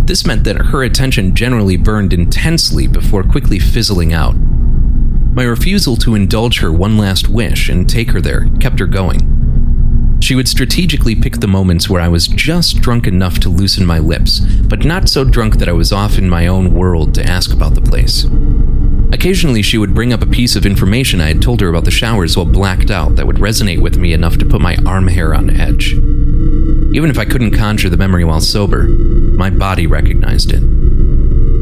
This 0.00 0.24
meant 0.24 0.44
that 0.44 0.56
her 0.56 0.82
attention 0.82 1.34
generally 1.34 1.76
burned 1.76 2.14
intensely 2.14 2.86
before 2.86 3.22
quickly 3.22 3.58
fizzling 3.58 4.14
out. 4.14 4.34
My 5.34 5.42
refusal 5.42 5.96
to 5.96 6.14
indulge 6.14 6.60
her 6.60 6.72
one 6.72 6.96
last 6.96 7.28
wish 7.28 7.68
and 7.68 7.86
take 7.86 8.10
her 8.12 8.22
there 8.22 8.48
kept 8.58 8.78
her 8.78 8.86
going. 8.86 10.16
She 10.22 10.34
would 10.34 10.48
strategically 10.48 11.14
pick 11.14 11.40
the 11.40 11.46
moments 11.46 11.90
where 11.90 12.00
I 12.00 12.08
was 12.08 12.28
just 12.28 12.80
drunk 12.80 13.06
enough 13.06 13.38
to 13.40 13.50
loosen 13.50 13.84
my 13.84 13.98
lips, 13.98 14.40
but 14.40 14.86
not 14.86 15.10
so 15.10 15.24
drunk 15.24 15.56
that 15.56 15.68
I 15.68 15.72
was 15.72 15.92
off 15.92 16.16
in 16.16 16.30
my 16.30 16.46
own 16.46 16.72
world 16.72 17.12
to 17.16 17.22
ask 17.22 17.52
about 17.52 17.74
the 17.74 17.82
place. 17.82 18.24
Occasionally, 19.16 19.62
she 19.62 19.78
would 19.78 19.94
bring 19.94 20.12
up 20.12 20.20
a 20.20 20.26
piece 20.26 20.56
of 20.56 20.66
information 20.66 21.22
I 21.22 21.28
had 21.28 21.40
told 21.40 21.62
her 21.62 21.68
about 21.70 21.86
the 21.86 21.90
showers 21.90 22.36
while 22.36 22.44
blacked 22.44 22.90
out 22.90 23.16
that 23.16 23.26
would 23.26 23.36
resonate 23.36 23.80
with 23.80 23.96
me 23.96 24.12
enough 24.12 24.36
to 24.36 24.44
put 24.44 24.60
my 24.60 24.76
arm 24.84 25.08
hair 25.08 25.34
on 25.34 25.48
edge. 25.48 25.94
Even 25.94 27.08
if 27.08 27.18
I 27.18 27.24
couldn't 27.24 27.56
conjure 27.56 27.88
the 27.88 27.96
memory 27.96 28.24
while 28.24 28.42
sober, 28.42 28.82
my 28.82 29.48
body 29.48 29.86
recognized 29.86 30.52
it. 30.52 30.62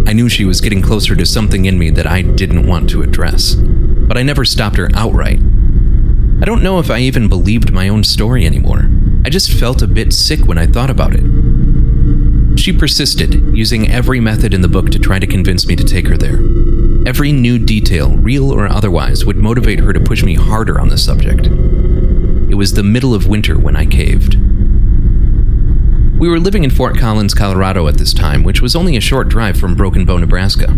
I 0.09 0.13
knew 0.13 0.29
she 0.29 0.45
was 0.45 0.61
getting 0.61 0.83
closer 0.83 1.15
to 1.15 1.25
something 1.25 1.65
in 1.67 1.79
me 1.79 1.91
that 1.91 2.09
I 2.09 2.23
didn't 2.23 2.67
want 2.67 2.91
to 2.91 3.03
address, 3.03 3.55
but 3.55 4.19
I 4.19 4.25
never 4.25 4.45
stopped 4.45 4.77
her 4.77 4.91
outright. 4.93 5.39
I 5.39 6.45
don't 6.47 6.65
know 6.65 6.81
if 6.81 6.91
I 6.91 6.99
even 6.99 7.29
believed 7.29 7.73
my 7.73 7.89
own 7.89 8.03
story 8.03 8.45
anymore. 8.45 8.91
I 9.25 9.31
just 9.31 9.53
felt 9.53 9.81
a 9.81 9.87
bit 9.87 10.13
sick 10.13 10.41
when 10.41 10.59
I 10.59 10.67
thought 10.67 10.91
about 10.91 11.15
it. 11.15 12.59
She 12.59 12.73
persisted, 12.73 13.57
using 13.57 13.93
every 13.93 14.19
method 14.19 14.55
in 14.55 14.63
the 14.63 14.69
book 14.69 14.91
to 14.91 14.99
try 14.99 15.21
to 15.21 15.27
convince 15.27 15.69
me 15.69 15.77
to 15.77 15.85
take 15.85 16.09
her 16.09 16.17
there. 16.17 16.74
Every 17.07 17.33
new 17.33 17.59
detail, 17.59 18.17
real 18.17 18.51
or 18.51 18.67
otherwise, 18.67 19.27
would 19.27 19.37
motivate 19.37 19.81
her 19.81 19.93
to 19.93 20.01
push 20.01 20.23
me 20.23 20.35
harder 20.35 20.81
on 20.81 20.89
the 20.89 20.97
subject. 20.97 21.47
It 22.51 22.55
was 22.55 22.73
the 22.73 22.83
middle 22.83 23.13
of 23.13 23.27
winter 23.27 23.59
when 23.59 23.77
I 23.77 23.85
caved. 23.85 24.37
We 26.19 26.29
were 26.29 26.41
living 26.41 26.65
in 26.65 26.71
Fort 26.71 26.97
Collins, 26.97 27.35
Colorado 27.35 27.89
at 27.89 27.99
this 27.99 28.15
time, 28.15 28.43
which 28.43 28.63
was 28.63 28.75
only 28.75 28.97
a 28.97 29.03
short 29.03 29.29
drive 29.29 29.59
from 29.59 29.75
Broken 29.75 30.07
Bow, 30.07 30.17
Nebraska. 30.17 30.75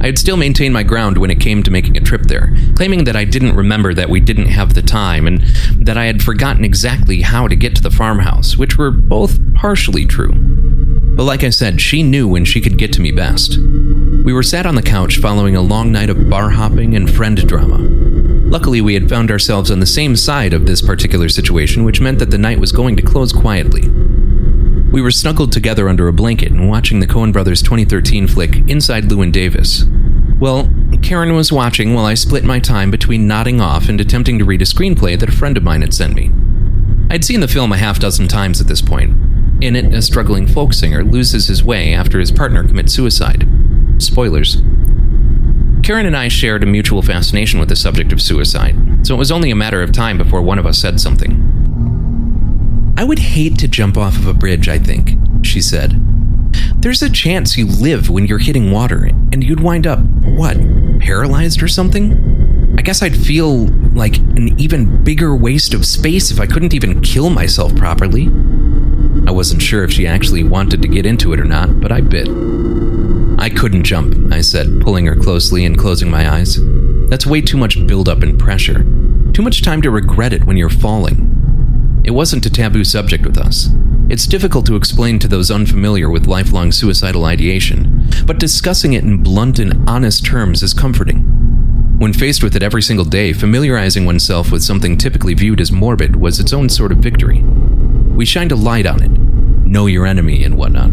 I 0.00 0.06
had 0.06 0.18
still 0.18 0.36
maintained 0.36 0.74
my 0.74 0.82
ground 0.82 1.18
when 1.18 1.30
it 1.30 1.38
came 1.38 1.62
to 1.62 1.70
making 1.70 1.96
a 1.96 2.00
trip 2.00 2.22
there, 2.22 2.52
claiming 2.74 3.04
that 3.04 3.14
I 3.14 3.24
didn't 3.24 3.54
remember 3.54 3.94
that 3.94 4.08
we 4.08 4.18
didn't 4.18 4.46
have 4.46 4.74
the 4.74 4.82
time 4.82 5.28
and 5.28 5.42
that 5.76 5.98
I 5.98 6.06
had 6.06 6.22
forgotten 6.22 6.64
exactly 6.64 7.20
how 7.20 7.46
to 7.46 7.54
get 7.54 7.76
to 7.76 7.82
the 7.82 7.90
farmhouse, 7.90 8.56
which 8.56 8.76
were 8.76 8.90
both 8.90 9.38
partially 9.54 10.04
true. 10.04 10.32
But 11.14 11.24
like 11.24 11.44
I 11.44 11.50
said, 11.50 11.80
she 11.80 12.02
knew 12.02 12.26
when 12.26 12.44
she 12.44 12.60
could 12.60 12.78
get 12.78 12.92
to 12.94 13.00
me 13.00 13.12
best. 13.12 13.58
We 14.24 14.34
were 14.34 14.42
sat 14.42 14.66
on 14.66 14.74
the 14.74 14.82
couch 14.82 15.16
following 15.16 15.56
a 15.56 15.62
long 15.62 15.90
night 15.90 16.10
of 16.10 16.28
bar 16.28 16.50
hopping 16.50 16.94
and 16.94 17.10
friend 17.10 17.48
drama. 17.48 17.78
Luckily, 17.78 18.82
we 18.82 18.92
had 18.92 19.08
found 19.08 19.30
ourselves 19.30 19.70
on 19.70 19.80
the 19.80 19.86
same 19.86 20.14
side 20.14 20.52
of 20.52 20.66
this 20.66 20.82
particular 20.82 21.30
situation, 21.30 21.84
which 21.84 22.02
meant 22.02 22.18
that 22.18 22.30
the 22.30 22.36
night 22.36 22.60
was 22.60 22.70
going 22.70 22.96
to 22.96 23.02
close 23.02 23.32
quietly. 23.32 23.88
We 24.92 25.00
were 25.00 25.10
snuggled 25.10 25.52
together 25.52 25.88
under 25.88 26.06
a 26.06 26.12
blanket 26.12 26.52
and 26.52 26.68
watching 26.68 27.00
the 27.00 27.06
Coen 27.06 27.32
brothers' 27.32 27.62
2013 27.62 28.26
flick 28.26 28.56
Inside 28.68 29.04
Llewyn 29.04 29.32
Davis. 29.32 29.84
Well, 30.38 30.68
Karen 31.00 31.34
was 31.34 31.50
watching 31.50 31.94
while 31.94 32.04
I 32.04 32.14
split 32.14 32.44
my 32.44 32.58
time 32.58 32.90
between 32.90 33.26
nodding 33.26 33.60
off 33.60 33.88
and 33.88 34.00
attempting 34.02 34.38
to 34.38 34.44
read 34.44 34.60
a 34.60 34.66
screenplay 34.66 35.18
that 35.18 35.30
a 35.30 35.32
friend 35.32 35.56
of 35.56 35.62
mine 35.62 35.80
had 35.80 35.94
sent 35.94 36.14
me. 36.14 36.30
I'd 37.08 37.24
seen 37.24 37.40
the 37.40 37.48
film 37.48 37.72
a 37.72 37.78
half 37.78 37.98
dozen 37.98 38.28
times 38.28 38.60
at 38.60 38.66
this 38.66 38.82
point. 38.82 39.12
In 39.62 39.76
it, 39.76 39.94
a 39.94 40.02
struggling 40.02 40.46
folk 40.46 40.74
singer 40.74 41.04
loses 41.04 41.48
his 41.48 41.64
way 41.64 41.94
after 41.94 42.20
his 42.20 42.30
partner 42.30 42.66
commits 42.66 42.92
suicide. 42.92 43.48
Spoilers. 44.00 44.62
Karen 45.82 46.06
and 46.06 46.16
I 46.16 46.28
shared 46.28 46.62
a 46.62 46.66
mutual 46.66 47.02
fascination 47.02 47.58
with 47.58 47.68
the 47.68 47.76
subject 47.76 48.12
of 48.12 48.22
suicide, 48.22 49.06
so 49.06 49.14
it 49.14 49.18
was 49.18 49.32
only 49.32 49.50
a 49.50 49.56
matter 49.56 49.82
of 49.82 49.92
time 49.92 50.18
before 50.18 50.42
one 50.42 50.58
of 50.58 50.66
us 50.66 50.78
said 50.78 51.00
something. 51.00 52.94
I 52.96 53.04
would 53.04 53.18
hate 53.18 53.58
to 53.58 53.68
jump 53.68 53.96
off 53.96 54.16
of 54.16 54.26
a 54.26 54.34
bridge, 54.34 54.68
I 54.68 54.78
think, 54.78 55.12
she 55.44 55.60
said. 55.60 56.00
There's 56.76 57.02
a 57.02 57.10
chance 57.10 57.56
you 57.56 57.66
live 57.66 58.08
when 58.08 58.26
you're 58.26 58.38
hitting 58.38 58.70
water, 58.70 59.04
and 59.04 59.44
you'd 59.44 59.60
wind 59.60 59.86
up, 59.86 60.00
what, 60.24 60.56
paralyzed 61.00 61.62
or 61.62 61.68
something? 61.68 62.74
I 62.78 62.82
guess 62.82 63.02
I'd 63.02 63.16
feel 63.16 63.66
like 63.94 64.16
an 64.16 64.58
even 64.60 65.02
bigger 65.04 65.36
waste 65.36 65.74
of 65.74 65.84
space 65.84 66.30
if 66.30 66.40
I 66.40 66.46
couldn't 66.46 66.74
even 66.74 67.00
kill 67.00 67.30
myself 67.30 67.74
properly. 67.76 68.28
I 69.26 69.32
wasn't 69.32 69.62
sure 69.62 69.84
if 69.84 69.92
she 69.92 70.06
actually 70.06 70.44
wanted 70.44 70.82
to 70.82 70.88
get 70.88 71.04
into 71.04 71.32
it 71.32 71.40
or 71.40 71.44
not, 71.44 71.80
but 71.80 71.92
I 71.92 72.00
bit. 72.00 72.28
I 73.40 73.48
couldn't 73.48 73.84
jump, 73.84 74.30
I 74.30 74.42
said, 74.42 74.82
pulling 74.82 75.06
her 75.06 75.16
closely 75.16 75.64
and 75.64 75.78
closing 75.78 76.10
my 76.10 76.30
eyes. 76.30 76.58
That's 77.08 77.26
way 77.26 77.40
too 77.40 77.56
much 77.56 77.86
buildup 77.86 78.22
and 78.22 78.38
pressure. 78.38 78.84
Too 79.32 79.40
much 79.40 79.62
time 79.62 79.80
to 79.80 79.90
regret 79.90 80.34
it 80.34 80.44
when 80.44 80.58
you're 80.58 80.68
falling. 80.68 82.02
It 82.04 82.10
wasn't 82.10 82.44
a 82.44 82.50
taboo 82.50 82.84
subject 82.84 83.24
with 83.24 83.38
us. 83.38 83.70
It's 84.10 84.26
difficult 84.26 84.66
to 84.66 84.76
explain 84.76 85.18
to 85.20 85.28
those 85.28 85.50
unfamiliar 85.50 86.10
with 86.10 86.26
lifelong 86.26 86.70
suicidal 86.70 87.24
ideation, 87.24 88.10
but 88.26 88.38
discussing 88.38 88.92
it 88.92 89.04
in 89.04 89.22
blunt 89.22 89.58
and 89.58 89.88
honest 89.88 90.22
terms 90.22 90.62
is 90.62 90.74
comforting. 90.74 91.22
When 91.98 92.12
faced 92.12 92.42
with 92.42 92.56
it 92.56 92.62
every 92.62 92.82
single 92.82 93.06
day, 93.06 93.32
familiarizing 93.32 94.04
oneself 94.04 94.52
with 94.52 94.62
something 94.62 94.98
typically 94.98 95.32
viewed 95.32 95.62
as 95.62 95.72
morbid 95.72 96.16
was 96.16 96.40
its 96.40 96.52
own 96.52 96.68
sort 96.68 96.92
of 96.92 96.98
victory. 96.98 97.40
We 97.40 98.26
shined 98.26 98.52
a 98.52 98.56
light 98.56 98.84
on 98.84 99.02
it, 99.02 99.10
know 99.66 99.86
your 99.86 100.04
enemy 100.04 100.44
and 100.44 100.58
whatnot. 100.58 100.90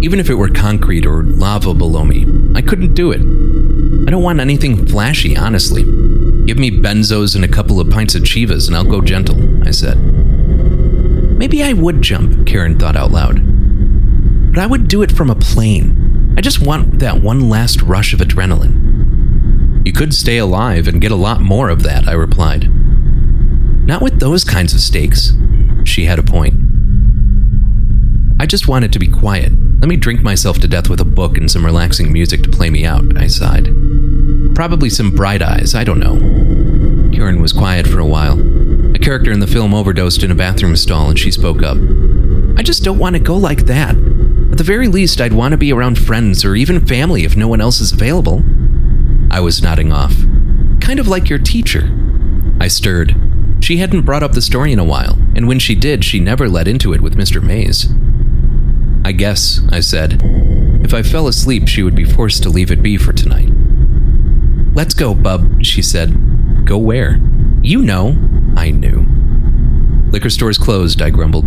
Even 0.00 0.20
if 0.20 0.30
it 0.30 0.34
were 0.34 0.48
concrete 0.48 1.04
or 1.04 1.24
lava 1.24 1.74
below 1.74 2.04
me, 2.04 2.24
I 2.54 2.62
couldn't 2.62 2.94
do 2.94 3.10
it. 3.10 3.20
I 3.20 4.10
don't 4.10 4.22
want 4.22 4.40
anything 4.40 4.86
flashy, 4.86 5.36
honestly. 5.36 5.82
Give 6.46 6.56
me 6.56 6.70
benzos 6.70 7.34
and 7.34 7.44
a 7.44 7.48
couple 7.48 7.80
of 7.80 7.90
pints 7.90 8.14
of 8.14 8.22
chivas 8.22 8.68
and 8.68 8.76
I'll 8.76 8.84
go 8.84 9.00
gentle, 9.00 9.66
I 9.66 9.72
said. 9.72 9.98
Maybe 11.36 11.62
I 11.62 11.72
would 11.72 12.00
jump, 12.00 12.46
Karen 12.46 12.78
thought 12.78 12.96
out 12.96 13.10
loud. 13.10 13.40
But 14.54 14.62
I 14.62 14.66
would 14.66 14.88
do 14.88 15.02
it 15.02 15.12
from 15.12 15.30
a 15.30 15.34
plane. 15.34 16.34
I 16.38 16.40
just 16.40 16.64
want 16.64 17.00
that 17.00 17.20
one 17.20 17.48
last 17.48 17.82
rush 17.82 18.12
of 18.12 18.20
adrenaline. 18.20 19.84
You 19.84 19.92
could 19.92 20.14
stay 20.14 20.38
alive 20.38 20.88
and 20.88 21.00
get 21.00 21.12
a 21.12 21.16
lot 21.16 21.40
more 21.40 21.68
of 21.68 21.82
that, 21.82 22.06
I 22.08 22.12
replied. 22.12 22.68
Not 23.86 24.02
with 24.02 24.20
those 24.20 24.44
kinds 24.44 24.74
of 24.74 24.80
stakes. 24.80 25.32
She 25.84 26.04
had 26.04 26.18
a 26.18 26.22
point. 26.22 26.54
I 28.40 28.46
just 28.46 28.68
wanted 28.68 28.92
to 28.92 28.98
be 28.98 29.08
quiet. 29.08 29.52
Let 29.80 29.88
me 29.88 29.96
drink 29.96 30.22
myself 30.22 30.58
to 30.58 30.66
death 30.66 30.88
with 30.88 31.00
a 31.00 31.04
book 31.04 31.38
and 31.38 31.48
some 31.48 31.64
relaxing 31.64 32.12
music 32.12 32.42
to 32.42 32.50
play 32.50 32.68
me 32.68 32.84
out, 32.84 33.16
I 33.16 33.28
sighed. 33.28 33.66
Probably 34.56 34.90
some 34.90 35.12
bright 35.12 35.40
eyes, 35.40 35.72
I 35.76 35.84
don't 35.84 36.00
know. 36.00 36.16
Karen 37.16 37.40
was 37.40 37.52
quiet 37.52 37.86
for 37.86 38.00
a 38.00 38.06
while. 38.06 38.40
A 38.96 38.98
character 38.98 39.30
in 39.30 39.38
the 39.38 39.46
film 39.46 39.72
overdosed 39.74 40.24
in 40.24 40.32
a 40.32 40.34
bathroom 40.34 40.74
stall 40.74 41.10
and 41.10 41.18
she 41.18 41.30
spoke 41.30 41.62
up. 41.62 41.76
I 42.56 42.62
just 42.62 42.82
don't 42.82 42.98
want 42.98 43.14
to 43.14 43.20
go 43.20 43.36
like 43.36 43.66
that. 43.66 43.94
At 44.50 44.58
the 44.58 44.64
very 44.64 44.88
least, 44.88 45.20
I'd 45.20 45.32
want 45.32 45.52
to 45.52 45.58
be 45.58 45.72
around 45.72 45.96
friends 45.96 46.44
or 46.44 46.56
even 46.56 46.84
family 46.84 47.24
if 47.24 47.36
no 47.36 47.46
one 47.46 47.60
else 47.60 47.80
is 47.80 47.92
available. 47.92 48.42
I 49.30 49.38
was 49.38 49.62
nodding 49.62 49.92
off. 49.92 50.16
Kind 50.80 50.98
of 50.98 51.06
like 51.06 51.30
your 51.30 51.38
teacher. 51.38 51.88
I 52.60 52.66
stirred. 52.66 53.14
She 53.60 53.76
hadn't 53.76 54.02
brought 54.02 54.24
up 54.24 54.32
the 54.32 54.42
story 54.42 54.72
in 54.72 54.80
a 54.80 54.84
while, 54.84 55.16
and 55.36 55.46
when 55.46 55.60
she 55.60 55.76
did, 55.76 56.04
she 56.04 56.18
never 56.18 56.48
led 56.48 56.66
into 56.66 56.92
it 56.92 57.00
with 57.00 57.16
Mr. 57.16 57.40
Mays. 57.40 57.86
I 59.08 59.12
guess, 59.12 59.62
I 59.70 59.80
said. 59.80 60.20
If 60.84 60.92
I 60.92 61.02
fell 61.02 61.28
asleep, 61.28 61.66
she 61.66 61.82
would 61.82 61.94
be 61.94 62.04
forced 62.04 62.42
to 62.42 62.50
leave 62.50 62.70
it 62.70 62.82
be 62.82 62.98
for 62.98 63.14
tonight. 63.14 63.48
Let's 64.74 64.92
go, 64.92 65.14
bub, 65.14 65.64
she 65.64 65.80
said. 65.80 66.66
Go 66.66 66.76
where? 66.76 67.18
You 67.62 67.80
know. 67.80 68.18
I 68.54 68.70
knew. 68.70 69.06
Liquor 70.10 70.28
store's 70.28 70.58
closed, 70.58 71.00
I 71.00 71.08
grumbled. 71.08 71.46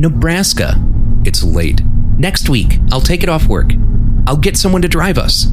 Nebraska. 0.00 0.82
It's 1.26 1.44
late. 1.44 1.82
Next 2.16 2.48
week. 2.48 2.80
I'll 2.90 3.02
take 3.02 3.22
it 3.22 3.28
off 3.28 3.48
work. 3.48 3.70
I'll 4.26 4.38
get 4.38 4.56
someone 4.56 4.80
to 4.80 4.88
drive 4.88 5.18
us. 5.18 5.48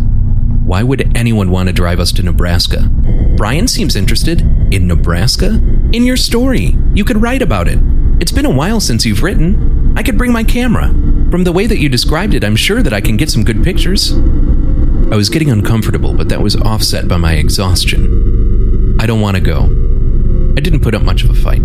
Why 0.63 0.84
would 0.84 1.18
anyone 1.18 1.51
want 1.51 1.68
to 1.68 1.74
drive 1.74 2.00
us 2.00 2.13
to 2.13 2.24
Nebraska? 2.24 2.89
Brian 3.36 3.68
seems 3.68 3.98
interested. 3.98 4.39
In 4.74 4.88
Nebraska? 4.88 5.62
In 5.92 6.06
your 6.06 6.15
story. 6.15 6.77
You 6.94 7.04
could 7.04 7.22
write 7.22 7.42
about 7.42 7.68
it. 7.68 7.80
It's 8.22 8.32
been 8.32 8.46
a 8.46 8.56
while 8.56 8.80
since 8.80 9.06
you've 9.06 9.22
written. 9.22 9.98
I 9.98 10.04
could 10.04 10.18
bring 10.18 10.32
my 10.32 10.46
camera. 10.46 10.94
From 11.32 11.44
the 11.44 11.51
way 11.51 11.67
that 11.67 11.79
you 11.79 11.89
described 11.89 12.34
it, 12.34 12.44
I'm 12.44 12.55
sure 12.55 12.82
that 12.82 12.94
I 12.94 13.01
can 13.01 13.17
get 13.17 13.29
some 13.29 13.44
good 13.44 13.63
pictures. 13.63 14.13
I 14.13 15.15
was 15.15 15.29
getting 15.29 15.51
uncomfortable, 15.51 16.13
but 16.13 16.29
that 16.29 16.41
was 16.41 16.55
offset 16.55 17.08
by 17.08 17.17
my 17.17 17.34
exhaustion. 17.34 18.98
I 19.00 19.05
don't 19.05 19.22
want 19.22 19.36
to 19.36 19.41
go. 19.41 19.63
I 20.58 20.62
didn't 20.62 20.82
put 20.82 20.96
up 20.96 21.01
much 21.01 21.24
of 21.24 21.29
a 21.29 21.34
fight. 21.34 21.62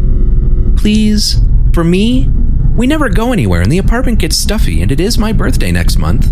Please? 0.77 1.41
For 1.73 1.85
me? 1.85 2.29
We 2.75 2.87
never 2.87 3.09
go 3.09 3.33
anywhere, 3.33 3.61
and 3.61 3.71
the 3.71 3.79
apartment 3.79 4.19
gets 4.19 4.37
stuffy, 4.37 4.83
and 4.83 4.91
it 4.91 5.01
is 5.01 5.19
my 5.19 5.33
birthday 5.33 5.71
next 5.71 5.99
month. 5.99 6.29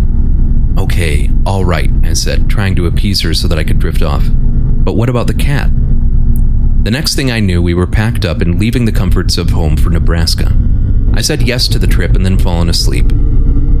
Okay, 0.77 1.29
all 1.45 1.65
right, 1.65 1.91
I 2.03 2.13
said, 2.13 2.49
trying 2.49 2.75
to 2.75 2.87
appease 2.87 3.21
her 3.21 3.33
so 3.33 3.47
that 3.47 3.59
I 3.59 3.63
could 3.63 3.79
drift 3.79 4.01
off. 4.01 4.23
But 4.25 4.95
what 4.95 5.09
about 5.09 5.27
the 5.27 5.33
cat? 5.33 5.69
The 6.83 6.91
next 6.91 7.15
thing 7.15 7.31
I 7.31 7.39
knew, 7.39 7.61
we 7.61 7.73
were 7.73 7.87
packed 7.87 8.25
up 8.25 8.41
and 8.41 8.59
leaving 8.59 8.85
the 8.85 8.91
comforts 8.91 9.37
of 9.37 9.49
home 9.49 9.77
for 9.77 9.89
Nebraska. 9.89 10.53
I 11.13 11.21
said 11.21 11.41
yes 11.41 11.67
to 11.69 11.79
the 11.79 11.87
trip 11.87 12.15
and 12.15 12.25
then 12.25 12.37
fallen 12.37 12.69
asleep. 12.69 13.07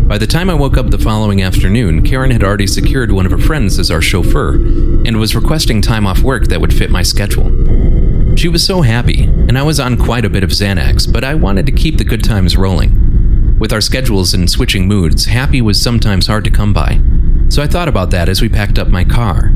By 0.09 0.17
the 0.17 0.27
time 0.27 0.49
I 0.49 0.55
woke 0.55 0.77
up 0.77 0.89
the 0.89 0.97
following 0.97 1.43
afternoon, 1.43 2.03
Karen 2.03 2.31
had 2.31 2.43
already 2.43 2.65
secured 2.65 3.11
one 3.11 3.25
of 3.25 3.31
her 3.31 3.37
friends 3.37 3.77
as 3.77 3.91
our 3.91 4.01
chauffeur 4.01 4.55
and 4.55 5.17
was 5.17 5.35
requesting 5.35 5.81
time 5.81 6.07
off 6.07 6.23
work 6.23 6.47
that 6.47 6.59
would 6.59 6.73
fit 6.73 6.89
my 6.89 7.03
schedule. 7.03 8.35
She 8.35 8.47
was 8.47 8.65
so 8.65 8.81
happy, 8.81 9.23
and 9.23 9.57
I 9.57 9.63
was 9.63 9.79
on 9.79 9.97
quite 9.97 10.25
a 10.25 10.29
bit 10.29 10.43
of 10.43 10.49
Xanax, 10.49 11.11
but 11.11 11.23
I 11.23 11.35
wanted 11.35 11.65
to 11.67 11.71
keep 11.71 11.97
the 11.97 12.03
good 12.03 12.23
times 12.23 12.57
rolling. 12.57 13.57
With 13.59 13.71
our 13.71 13.81
schedules 13.81 14.33
and 14.33 14.49
switching 14.49 14.87
moods, 14.87 15.25
happy 15.25 15.61
was 15.61 15.81
sometimes 15.81 16.27
hard 16.27 16.45
to 16.45 16.49
come 16.49 16.73
by, 16.73 17.01
so 17.49 17.61
I 17.61 17.67
thought 17.67 17.87
about 17.87 18.09
that 18.11 18.29
as 18.29 18.41
we 18.41 18.49
packed 18.49 18.79
up 18.79 18.87
my 18.87 19.03
car. 19.03 19.53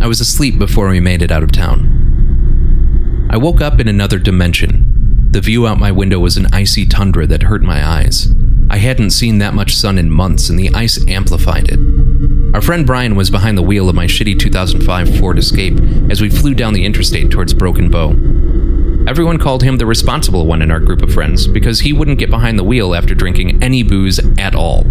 I 0.00 0.06
was 0.06 0.20
asleep 0.20 0.58
before 0.58 0.88
we 0.88 1.00
made 1.00 1.22
it 1.22 1.32
out 1.32 1.42
of 1.42 1.50
town. 1.50 3.26
I 3.30 3.36
woke 3.36 3.60
up 3.60 3.80
in 3.80 3.88
another 3.88 4.18
dimension. 4.18 4.97
The 5.30 5.42
view 5.42 5.66
out 5.66 5.78
my 5.78 5.92
window 5.92 6.18
was 6.18 6.38
an 6.38 6.46
icy 6.54 6.86
tundra 6.86 7.26
that 7.26 7.42
hurt 7.42 7.62
my 7.62 7.86
eyes. 7.86 8.32
I 8.70 8.78
hadn't 8.78 9.10
seen 9.10 9.38
that 9.38 9.52
much 9.52 9.76
sun 9.76 9.98
in 9.98 10.10
months, 10.10 10.48
and 10.48 10.58
the 10.58 10.70
ice 10.74 10.98
amplified 11.06 11.68
it. 11.68 11.78
Our 12.54 12.62
friend 12.62 12.86
Brian 12.86 13.14
was 13.14 13.30
behind 13.30 13.58
the 13.58 13.62
wheel 13.62 13.90
of 13.90 13.94
my 13.94 14.06
shitty 14.06 14.38
2005 14.38 15.18
Ford 15.18 15.38
Escape 15.38 15.78
as 16.10 16.22
we 16.22 16.30
flew 16.30 16.54
down 16.54 16.72
the 16.72 16.86
interstate 16.86 17.30
towards 17.30 17.52
Broken 17.52 17.90
Bow. 17.90 18.10
Everyone 19.06 19.38
called 19.38 19.62
him 19.62 19.76
the 19.76 19.84
responsible 19.84 20.46
one 20.46 20.62
in 20.62 20.70
our 20.70 20.80
group 20.80 21.02
of 21.02 21.12
friends 21.12 21.46
because 21.46 21.80
he 21.80 21.92
wouldn't 21.92 22.18
get 22.18 22.30
behind 22.30 22.58
the 22.58 22.64
wheel 22.64 22.94
after 22.94 23.14
drinking 23.14 23.62
any 23.62 23.82
booze 23.82 24.18
at 24.38 24.54
all. 24.54 24.84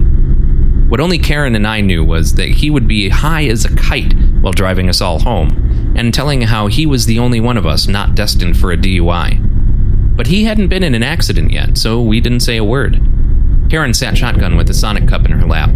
What 0.87 0.99
only 0.99 1.17
Karen 1.17 1.55
and 1.55 1.65
I 1.65 1.81
knew 1.81 2.03
was 2.03 2.35
that 2.35 2.47
he 2.47 2.69
would 2.69 2.87
be 2.87 3.09
high 3.09 3.45
as 3.47 3.65
a 3.65 3.75
kite 3.75 4.13
while 4.41 4.53
driving 4.53 4.87
us 4.87 5.01
all 5.01 5.19
home, 5.19 5.93
and 5.95 6.13
telling 6.13 6.43
how 6.43 6.67
he 6.67 6.85
was 6.85 7.07
the 7.07 7.19
only 7.19 7.39
one 7.39 7.57
of 7.57 7.65
us 7.65 7.87
not 7.87 8.15
destined 8.15 8.57
for 8.57 8.71
a 8.71 8.77
DUI. 8.77 9.46
But 10.17 10.27
he 10.27 10.43
hadn't 10.43 10.67
been 10.67 10.83
in 10.83 10.95
an 10.95 11.03
accident 11.03 11.51
yet, 11.51 11.77
so 11.77 12.01
we 12.01 12.19
didn't 12.19 12.41
say 12.41 12.57
a 12.57 12.63
word. 12.63 12.99
Karen 13.69 13.93
sat 13.93 14.17
shotgun 14.17 14.57
with 14.57 14.69
a 14.69 14.73
Sonic 14.73 15.07
cup 15.07 15.23
in 15.25 15.31
her 15.31 15.47
lap. 15.47 15.69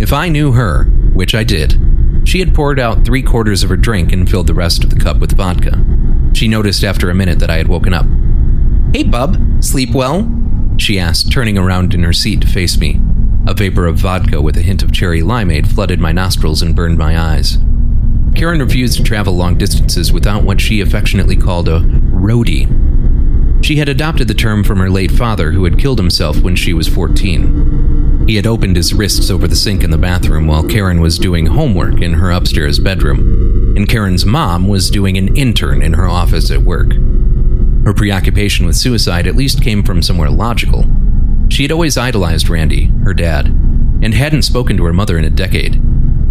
If 0.00 0.12
I 0.12 0.28
knew 0.28 0.52
her, 0.52 0.84
which 1.14 1.34
I 1.34 1.44
did, 1.44 1.80
she 2.24 2.40
had 2.40 2.54
poured 2.54 2.80
out 2.80 3.04
three 3.04 3.22
quarters 3.22 3.62
of 3.62 3.70
her 3.70 3.76
drink 3.76 4.12
and 4.12 4.28
filled 4.28 4.48
the 4.48 4.54
rest 4.54 4.82
of 4.82 4.90
the 4.90 4.98
cup 4.98 5.18
with 5.18 5.36
vodka. 5.36 5.84
She 6.34 6.48
noticed 6.48 6.82
after 6.82 7.08
a 7.08 7.14
minute 7.14 7.38
that 7.38 7.48
I 7.50 7.56
had 7.56 7.68
woken 7.68 7.94
up. 7.94 8.06
Hey, 8.92 9.04
bub, 9.04 9.38
sleep 9.60 9.94
well? 9.94 10.28
She 10.78 10.98
asked, 10.98 11.30
turning 11.30 11.56
around 11.56 11.94
in 11.94 12.02
her 12.02 12.12
seat 12.12 12.40
to 12.40 12.48
face 12.48 12.78
me. 12.78 13.00
A 13.46 13.54
vapor 13.54 13.86
of 13.86 13.96
vodka 13.96 14.42
with 14.42 14.56
a 14.56 14.62
hint 14.62 14.82
of 14.82 14.92
cherry 14.92 15.20
limeade 15.20 15.68
flooded 15.68 16.00
my 16.00 16.10
nostrils 16.10 16.60
and 16.60 16.74
burned 16.74 16.98
my 16.98 17.18
eyes. 17.18 17.58
Karen 18.34 18.60
refused 18.60 18.98
to 18.98 19.04
travel 19.04 19.34
long 19.34 19.56
distances 19.56 20.12
without 20.12 20.42
what 20.42 20.60
she 20.60 20.80
affectionately 20.80 21.36
called 21.36 21.68
a 21.68 21.80
roadie. 21.80 22.85
She 23.66 23.74
had 23.74 23.88
adopted 23.88 24.28
the 24.28 24.34
term 24.34 24.62
from 24.62 24.78
her 24.78 24.88
late 24.88 25.10
father, 25.10 25.50
who 25.50 25.64
had 25.64 25.76
killed 25.76 25.98
himself 25.98 26.40
when 26.40 26.54
she 26.54 26.72
was 26.72 26.86
14. 26.86 28.22
He 28.28 28.36
had 28.36 28.46
opened 28.46 28.76
his 28.76 28.94
wrists 28.94 29.28
over 29.28 29.48
the 29.48 29.56
sink 29.56 29.82
in 29.82 29.90
the 29.90 29.98
bathroom 29.98 30.46
while 30.46 30.62
Karen 30.62 31.00
was 31.00 31.18
doing 31.18 31.46
homework 31.46 32.00
in 32.00 32.12
her 32.12 32.30
upstairs 32.30 32.78
bedroom, 32.78 33.74
and 33.76 33.88
Karen's 33.88 34.24
mom 34.24 34.68
was 34.68 34.88
doing 34.88 35.18
an 35.18 35.36
intern 35.36 35.82
in 35.82 35.94
her 35.94 36.06
office 36.06 36.48
at 36.52 36.62
work. 36.62 36.92
Her 37.84 37.92
preoccupation 37.92 38.66
with 38.66 38.76
suicide 38.76 39.26
at 39.26 39.34
least 39.34 39.64
came 39.64 39.82
from 39.82 40.00
somewhere 40.00 40.30
logical. 40.30 40.84
She 41.48 41.64
had 41.64 41.72
always 41.72 41.98
idolized 41.98 42.48
Randy, 42.48 42.92
her 43.02 43.14
dad, 43.14 43.46
and 43.48 44.14
hadn't 44.14 44.42
spoken 44.42 44.76
to 44.76 44.84
her 44.84 44.92
mother 44.92 45.18
in 45.18 45.24
a 45.24 45.28
decade. 45.28 45.82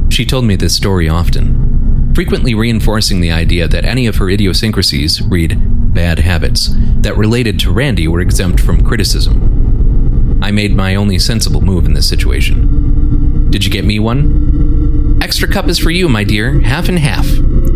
She 0.08 0.26
told 0.26 0.46
me 0.46 0.56
this 0.56 0.74
story 0.74 1.10
often, 1.10 2.14
frequently 2.16 2.56
reinforcing 2.56 3.20
the 3.20 3.34
idea 3.34 3.68
that 3.68 3.84
any 3.84 4.08
of 4.08 4.16
her 4.16 4.30
idiosyncrasies, 4.30 5.22
read 5.24 5.75
bad 5.96 6.20
habits, 6.20 6.70
that 6.98 7.18
related 7.18 7.58
to 7.62 7.72
Randy 7.72 8.08
were 8.08 8.20
exempt 8.20 8.60
from 8.60 8.86
criticism. 8.86 10.40
I 10.44 10.52
made 10.52 10.76
my 10.76 10.94
only 10.94 11.18
sensible 11.18 11.62
move 11.62 11.86
in 11.86 11.94
this 11.94 12.08
situation. 12.08 13.50
Did 13.50 13.66
you 13.66 13.72
get 13.72 13.86
me 13.86 13.98
one? 13.98 15.18
Extra 15.24 15.48
cup 15.48 15.68
is 15.70 15.80
for 15.80 15.90
you, 15.90 16.08
my 16.08 16.24
dear, 16.24 16.62
half 16.62 16.90
and 16.90 17.00
half. 17.00 17.26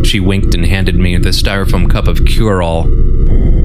She 0.05 0.19
winked 0.19 0.53
and 0.53 0.65
handed 0.65 0.95
me 0.95 1.17
the 1.17 1.29
styrofoam 1.29 1.89
cup 1.89 2.08
of 2.08 2.25
Cure 2.25 2.62
All. 2.62 2.84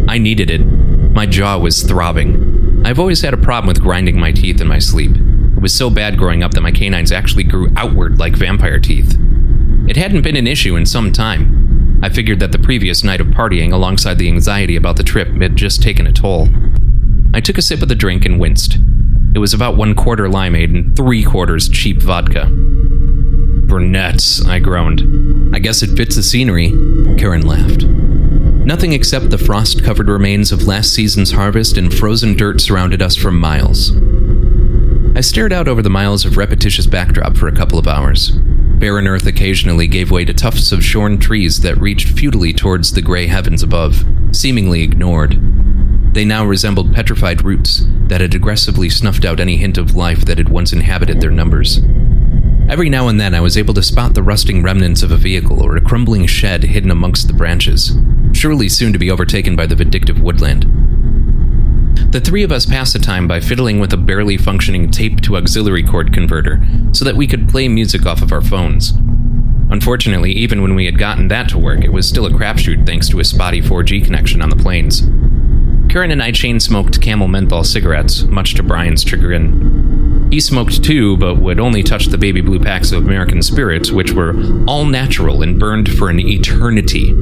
I 0.09 0.19
needed 0.19 0.51
it. 0.51 0.61
My 0.61 1.27
jaw 1.27 1.59
was 1.59 1.83
throbbing. 1.83 2.83
I've 2.87 3.01
always 3.01 3.21
had 3.21 3.35
a 3.35 3.38
problem 3.38 3.67
with 3.67 3.83
grinding 3.83 4.19
my 4.19 4.31
teeth 4.31 4.61
in 4.61 4.69
my 4.69 4.79
sleep. 4.79 5.17
It 5.17 5.61
was 5.61 5.75
so 5.75 5.90
bad 5.90 6.17
growing 6.17 6.43
up 6.43 6.53
that 6.53 6.61
my 6.61 6.73
canines 6.73 7.12
actually 7.12 7.45
grew 7.45 7.73
outward 7.77 8.19
like 8.19 8.37
vampire 8.37 8.79
teeth. 8.79 9.19
It 9.88 9.97
hadn't 9.97 10.23
been 10.23 10.37
an 10.37 10.47
issue 10.47 10.77
in 10.77 10.87
some 10.87 11.12
time. 11.12 11.63
I 12.05 12.11
figured 12.11 12.38
that 12.40 12.53
the 12.53 12.59
previous 12.59 13.03
night 13.03 13.23
of 13.23 13.29
partying, 13.29 13.73
alongside 13.73 14.19
the 14.19 14.29
anxiety 14.29 14.77
about 14.77 14.99
the 14.99 15.03
trip, 15.03 15.29
had 15.40 15.57
just 15.57 15.83
taken 15.83 16.07
a 16.07 16.12
toll. 16.12 16.51
I 17.33 17.40
took 17.40 17.57
a 17.57 17.62
sip 17.62 17.81
of 17.81 17.88
the 17.88 17.95
drink 17.95 18.27
and 18.27 18.38
winced. 18.38 18.77
It 19.35 19.38
was 19.38 19.55
about 19.55 19.79
one 19.79 19.95
quarter 19.95 20.27
limeade 20.27 20.77
and 20.77 20.95
three 20.95 21.25
quarters 21.25 21.67
cheap 21.67 22.03
vodka. 22.03 22.45
Burnett's, 22.51 24.45
I 24.45 24.59
groaned. 24.59 25.57
I 25.57 25.61
guess 25.61 25.83
it 25.83 25.97
fits 25.97 26.17
the 26.17 26.23
scenery. 26.23 26.69
Karen 27.17 27.47
laughed. 27.47 27.85
Nothing 27.85 28.93
except 28.93 29.31
the 29.31 29.38
frost 29.38 29.83
covered 29.83 30.11
remains 30.11 30.53
of 30.53 30.67
last 30.67 30.93
season's 30.93 31.31
harvest 31.31 31.79
and 31.79 31.93
frozen 31.93 32.37
dirt 32.37 32.61
surrounded 32.61 33.01
us 33.01 33.17
for 33.17 33.31
miles. 33.31 33.97
I 35.17 35.23
stared 35.23 35.55
out 35.55 35.69
over 35.69 35.81
the 35.81 35.88
miles 35.88 36.27
of 36.27 36.37
repetitious 36.37 36.87
backdrop 36.87 37.38
for 37.38 37.49
a 37.49 37.57
couple 37.57 37.79
of 37.79 37.88
hours. 37.88 38.37
Barren 38.79 39.07
earth 39.07 39.27
occasionally 39.27 39.87
gave 39.87 40.11
way 40.11 40.25
to 40.25 40.35
tufts 40.35 40.73
of 40.73 40.85
shorn 40.85 41.19
trees 41.19 41.61
that 41.61 41.79
reached 41.79 42.09
futilely 42.09 42.53
towards 42.53 42.93
the 42.93 43.03
gray 43.03 43.27
heavens 43.27 43.63
above, 43.63 44.05
seemingly 44.33 44.83
ignored. 44.83 45.41
They 46.15 46.25
now 46.25 46.45
resembled 46.45 46.95
petrified 46.95 47.45
roots 47.45 47.87
that 48.09 48.21
had 48.21 48.35
aggressively 48.35 48.91
snuffed 48.91 49.25
out 49.25 49.41
any 49.41 49.57
hint 49.57 49.79
of 49.79 49.97
life 49.97 50.25
that 50.27 50.39
had 50.39 50.49
once 50.49 50.73
inhabited 50.73 51.21
their 51.21 51.31
numbers. 51.31 51.81
Every 52.69 52.89
now 52.89 53.09
and 53.09 53.21
then 53.21 53.35
I 53.35 53.41
was 53.41 53.59
able 53.59 53.75
to 53.75 53.83
spot 53.83 54.15
the 54.15 54.23
rusting 54.23 54.63
remnants 54.63 55.03
of 55.03 55.11
a 55.11 55.17
vehicle 55.17 55.63
or 55.63 55.77
a 55.77 55.81
crumbling 55.81 56.27
shed 56.27 56.63
hidden 56.65 56.91
amongst 56.91 57.27
the 57.27 57.35
branches, 57.35 57.97
surely 58.33 58.69
soon 58.69 58.93
to 58.93 58.99
be 58.99 59.11
overtaken 59.11 59.55
by 59.55 59.67
the 59.67 59.77
vindictive 59.77 60.21
woodland. 60.21 60.84
The 62.11 62.21
three 62.21 62.43
of 62.43 62.53
us 62.53 62.67
passed 62.67 62.93
the 62.93 62.99
time 62.99 63.27
by 63.27 63.41
fiddling 63.41 63.81
with 63.81 63.93
a 63.93 63.97
barely 63.97 64.37
functioning 64.37 64.91
tape 64.91 65.21
to 65.23 65.37
auxiliary 65.37 65.83
cord 65.83 66.13
converter 66.13 66.65
so 66.93 67.05
that 67.05 67.17
we 67.17 67.27
could 67.27 67.49
play 67.49 67.69
music 67.69 68.07
off 68.07 68.23
of 68.23 68.33
our 68.33 68.41
phones. 68.41 68.93
Unfortunately, 69.71 70.33
even 70.33 70.63
when 70.63 70.75
we 70.75 70.85
had 70.85 70.99
gotten 70.99 71.29
that 71.29 71.49
to 71.49 71.59
work, 71.59 71.83
it 71.83 71.93
was 71.93 72.09
still 72.09 72.27
a 72.27 72.31
crapshoot 72.31 72.87
thanks 72.87 73.09
to 73.09 73.21
a 73.21 73.25
spotty 73.25 73.61
4G 73.61 74.05
connection 74.05 74.43
on 74.43 74.51
the 74.51 74.57
plains. 74.57 75.01
Karen 75.91 76.11
and 76.11 76.23
I 76.23 76.33
chain 76.33 76.61
smoked 76.61 77.01
camel 77.01 77.29
menthol 77.29 77.65
cigarettes, 77.65 78.23
much 78.23 78.55
to 78.55 78.63
Brian's 78.63 79.03
chagrin. 79.03 80.29
He 80.31 80.41
smoked 80.41 80.83
too, 80.83 81.17
but 81.17 81.37
would 81.37 81.61
only 81.61 81.83
touch 81.83 82.07
the 82.07 82.19
baby 82.19 82.41
blue 82.41 82.59
packs 82.59 82.93
of 82.93 83.05
American 83.05 83.43
spirits, 83.43 83.91
which 83.91 84.13
were 84.13 84.35
all 84.67 84.85
natural 84.85 85.43
and 85.43 85.59
burned 85.59 85.93
for 85.93 86.09
an 86.11 86.21
eternity. 86.21 87.15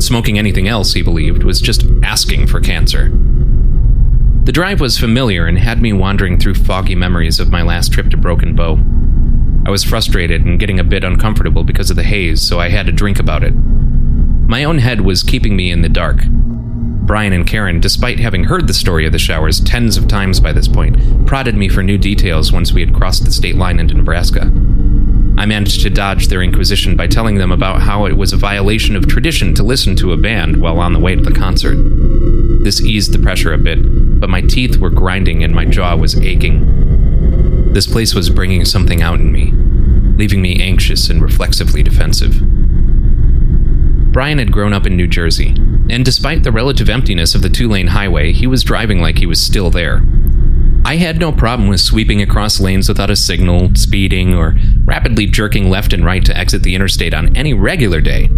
Smoking 0.00 0.38
anything 0.38 0.68
else, 0.68 0.92
he 0.92 1.02
believed, 1.02 1.44
was 1.44 1.60
just 1.60 1.84
asking 2.02 2.46
for 2.46 2.60
cancer. 2.60 3.10
The 4.48 4.52
drive 4.52 4.80
was 4.80 4.96
familiar 4.96 5.44
and 5.44 5.58
had 5.58 5.82
me 5.82 5.92
wandering 5.92 6.38
through 6.38 6.54
foggy 6.54 6.94
memories 6.94 7.38
of 7.38 7.50
my 7.50 7.60
last 7.60 7.92
trip 7.92 8.08
to 8.08 8.16
Broken 8.16 8.56
Bow. 8.56 8.78
I 9.66 9.70
was 9.70 9.84
frustrated 9.84 10.46
and 10.46 10.58
getting 10.58 10.80
a 10.80 10.84
bit 10.84 11.04
uncomfortable 11.04 11.64
because 11.64 11.90
of 11.90 11.96
the 11.96 12.02
haze, 12.02 12.40
so 12.40 12.58
I 12.58 12.70
had 12.70 12.86
to 12.86 12.92
drink 12.92 13.18
about 13.18 13.44
it. 13.44 13.50
My 13.50 14.64
own 14.64 14.78
head 14.78 15.02
was 15.02 15.22
keeping 15.22 15.54
me 15.54 15.70
in 15.70 15.82
the 15.82 15.90
dark. 15.90 16.24
Brian 16.30 17.34
and 17.34 17.46
Karen, 17.46 17.78
despite 17.78 18.18
having 18.20 18.44
heard 18.44 18.66
the 18.66 18.72
story 18.72 19.04
of 19.04 19.12
the 19.12 19.18
showers 19.18 19.60
tens 19.60 19.98
of 19.98 20.08
times 20.08 20.40
by 20.40 20.54
this 20.54 20.66
point, 20.66 21.26
prodded 21.26 21.54
me 21.54 21.68
for 21.68 21.82
new 21.82 21.98
details 21.98 22.50
once 22.50 22.72
we 22.72 22.80
had 22.80 22.94
crossed 22.94 23.26
the 23.26 23.30
state 23.30 23.56
line 23.56 23.78
into 23.78 23.92
Nebraska. 23.92 24.44
I 25.36 25.44
managed 25.44 25.82
to 25.82 25.90
dodge 25.90 26.28
their 26.28 26.42
inquisition 26.42 26.96
by 26.96 27.06
telling 27.06 27.36
them 27.36 27.52
about 27.52 27.82
how 27.82 28.06
it 28.06 28.16
was 28.16 28.32
a 28.32 28.38
violation 28.38 28.96
of 28.96 29.08
tradition 29.08 29.54
to 29.56 29.62
listen 29.62 29.94
to 29.96 30.14
a 30.14 30.16
band 30.16 30.56
while 30.56 30.80
on 30.80 30.94
the 30.94 31.00
way 31.00 31.14
to 31.14 31.22
the 31.22 31.38
concert. 31.38 31.76
This 32.64 32.80
eased 32.80 33.12
the 33.12 33.18
pressure 33.18 33.52
a 33.52 33.58
bit, 33.58 33.78
but 34.18 34.30
my 34.30 34.40
teeth 34.40 34.78
were 34.78 34.90
grinding 34.90 35.44
and 35.44 35.54
my 35.54 35.64
jaw 35.64 35.96
was 35.96 36.18
aching. 36.20 37.72
This 37.72 37.86
place 37.86 38.14
was 38.14 38.30
bringing 38.30 38.64
something 38.64 39.02
out 39.02 39.20
in 39.20 39.30
me, 39.30 39.52
leaving 40.16 40.42
me 40.42 40.60
anxious 40.62 41.10
and 41.10 41.22
reflexively 41.22 41.82
defensive. 41.82 42.40
Brian 44.12 44.38
had 44.38 44.50
grown 44.50 44.72
up 44.72 44.86
in 44.86 44.96
New 44.96 45.06
Jersey, 45.06 45.54
and 45.90 46.04
despite 46.04 46.42
the 46.42 46.50
relative 46.50 46.88
emptiness 46.88 47.34
of 47.34 47.42
the 47.42 47.48
two 47.48 47.68
lane 47.68 47.86
highway, 47.88 48.32
he 48.32 48.46
was 48.46 48.64
driving 48.64 49.00
like 49.00 49.18
he 49.18 49.26
was 49.26 49.40
still 49.40 49.70
there. 49.70 50.02
I 50.84 50.96
had 50.96 51.20
no 51.20 51.32
problem 51.32 51.68
with 51.68 51.80
sweeping 51.80 52.22
across 52.22 52.60
lanes 52.60 52.88
without 52.88 53.10
a 53.10 53.16
signal, 53.16 53.74
speeding, 53.74 54.34
or 54.34 54.56
rapidly 54.84 55.26
jerking 55.26 55.68
left 55.68 55.92
and 55.92 56.04
right 56.04 56.24
to 56.24 56.36
exit 56.36 56.62
the 56.62 56.74
interstate 56.74 57.12
on 57.12 57.36
any 57.36 57.52
regular 57.52 58.00
day. 58.00 58.30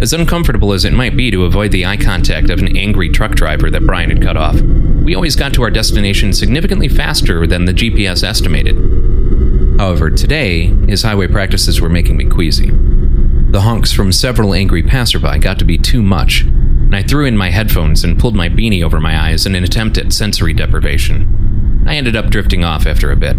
As 0.00 0.12
uncomfortable 0.12 0.72
as 0.72 0.84
it 0.84 0.92
might 0.92 1.16
be 1.16 1.30
to 1.30 1.44
avoid 1.44 1.72
the 1.72 1.86
eye 1.86 1.96
contact 1.96 2.50
of 2.50 2.58
an 2.58 2.76
angry 2.76 3.08
truck 3.08 3.32
driver 3.36 3.70
that 3.70 3.86
Brian 3.86 4.10
had 4.10 4.20
cut 4.20 4.36
off, 4.36 4.56
we 5.06 5.14
always 5.14 5.36
got 5.36 5.54
to 5.54 5.62
our 5.62 5.70
destination 5.70 6.32
significantly 6.32 6.88
faster 6.88 7.46
than 7.46 7.64
the 7.64 7.72
GPS 7.72 8.24
estimated. 8.24 8.74
However, 9.78 10.10
today, 10.10 10.66
his 10.88 11.04
highway 11.04 11.28
practices 11.28 11.80
were 11.80 11.88
making 11.88 12.16
me 12.16 12.24
queasy. 12.24 12.72
The 13.52 13.60
honks 13.60 13.92
from 13.92 14.10
several 14.10 14.52
angry 14.52 14.82
passerby 14.82 15.38
got 15.38 15.60
to 15.60 15.64
be 15.64 15.78
too 15.78 16.02
much, 16.02 16.40
and 16.40 16.96
I 16.96 17.04
threw 17.04 17.24
in 17.24 17.36
my 17.36 17.50
headphones 17.50 18.02
and 18.02 18.18
pulled 18.18 18.34
my 18.34 18.48
beanie 18.48 18.82
over 18.82 18.98
my 18.98 19.28
eyes 19.28 19.46
in 19.46 19.54
an 19.54 19.62
attempt 19.62 19.96
at 19.96 20.12
sensory 20.12 20.52
deprivation. 20.52 21.84
I 21.86 21.94
ended 21.94 22.16
up 22.16 22.26
drifting 22.26 22.64
off 22.64 22.84
after 22.84 23.12
a 23.12 23.16
bit. 23.16 23.36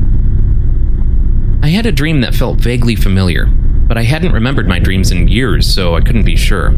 I 1.62 1.68
had 1.68 1.86
a 1.86 1.92
dream 1.92 2.22
that 2.22 2.34
felt 2.34 2.62
vaguely 2.62 2.96
familiar, 2.96 3.46
but 3.46 3.98
I 3.98 4.04
hadn't 4.04 4.32
remembered 4.32 4.70
my 4.70 4.80
dreams 4.80 5.12
in 5.12 5.28
years, 5.28 5.68
so 5.68 5.96
I 5.96 6.02
couldn't 6.02 6.24
be 6.24 6.38
sure. 6.38 6.70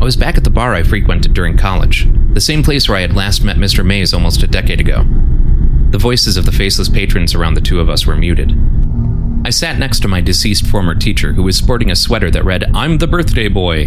I 0.00 0.04
was 0.04 0.16
back 0.16 0.36
at 0.36 0.44
the 0.44 0.50
bar 0.50 0.72
I 0.72 0.84
frequented 0.84 1.34
during 1.34 1.56
college, 1.56 2.06
the 2.34 2.40
same 2.40 2.62
place 2.62 2.88
where 2.88 2.98
I 2.98 3.02
had 3.02 3.16
last 3.16 3.42
met 3.42 3.56
Mr. 3.56 3.84
Mays 3.84 4.14
almost 4.14 4.42
a 4.42 4.46
decade 4.46 4.80
ago. 4.80 5.04
The 5.90 5.98
voices 5.98 6.36
of 6.36 6.44
the 6.44 6.52
faceless 6.52 6.88
patrons 6.88 7.34
around 7.34 7.54
the 7.54 7.60
two 7.60 7.80
of 7.80 7.88
us 7.88 8.06
were 8.06 8.16
muted. 8.16 8.52
I 9.44 9.50
sat 9.50 9.78
next 9.78 10.00
to 10.00 10.08
my 10.08 10.20
deceased 10.20 10.66
former 10.66 10.94
teacher, 10.94 11.32
who 11.32 11.42
was 11.42 11.56
sporting 11.56 11.90
a 11.90 11.96
sweater 11.96 12.30
that 12.30 12.44
read, 12.44 12.64
I'm 12.74 12.98
the 12.98 13.06
birthday 13.06 13.48
boy. 13.48 13.86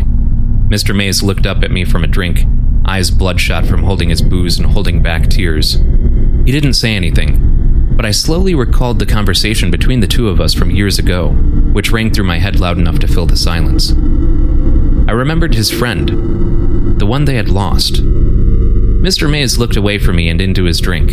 Mr. 0.70 0.96
Mays 0.96 1.22
looked 1.22 1.46
up 1.46 1.62
at 1.64 1.72
me 1.72 1.86
from 1.86 2.04
a 2.04 2.08
drink, 2.08 2.46
eyes 2.86 3.12
bloodshot 3.12 3.68
from 3.68 3.84
holding 3.84 4.10
his 4.10 4.22
booze 4.22 4.58
and 4.58 4.72
holding 4.72 5.04
back 5.04 5.28
tears. 5.28 5.74
He 6.46 6.52
didn't 6.52 6.74
say 6.74 6.96
anything, 6.96 7.96
but 7.96 8.06
I 8.06 8.12
slowly 8.12 8.56
recalled 8.56 8.98
the 8.98 9.06
conversation 9.06 9.70
between 9.70 10.00
the 10.00 10.08
two 10.08 10.30
of 10.30 10.42
us 10.42 10.56
from 10.56 10.72
years 10.72 10.98
ago, 10.98 11.30
which 11.74 11.92
rang 11.92 12.12
through 12.12 12.26
my 12.26 12.40
head 12.40 12.60
loud 12.60 12.80
enough 12.80 12.98
to 13.00 13.08
fill 13.08 13.28
the 13.28 13.38
silence. 13.38 13.92
I 13.92 15.14
remembered 15.14 15.54
his 15.54 15.70
friend, 15.70 17.00
the 17.00 17.06
one 17.06 17.26
they 17.26 17.36
had 17.36 17.50
lost. 17.50 18.02
Mr. 19.02 19.28
Mays 19.28 19.58
looked 19.58 19.76
away 19.76 19.98
from 19.98 20.16
me 20.16 20.30
and 20.30 20.40
into 20.40 20.66
his 20.66 20.80
drink. 20.80 21.10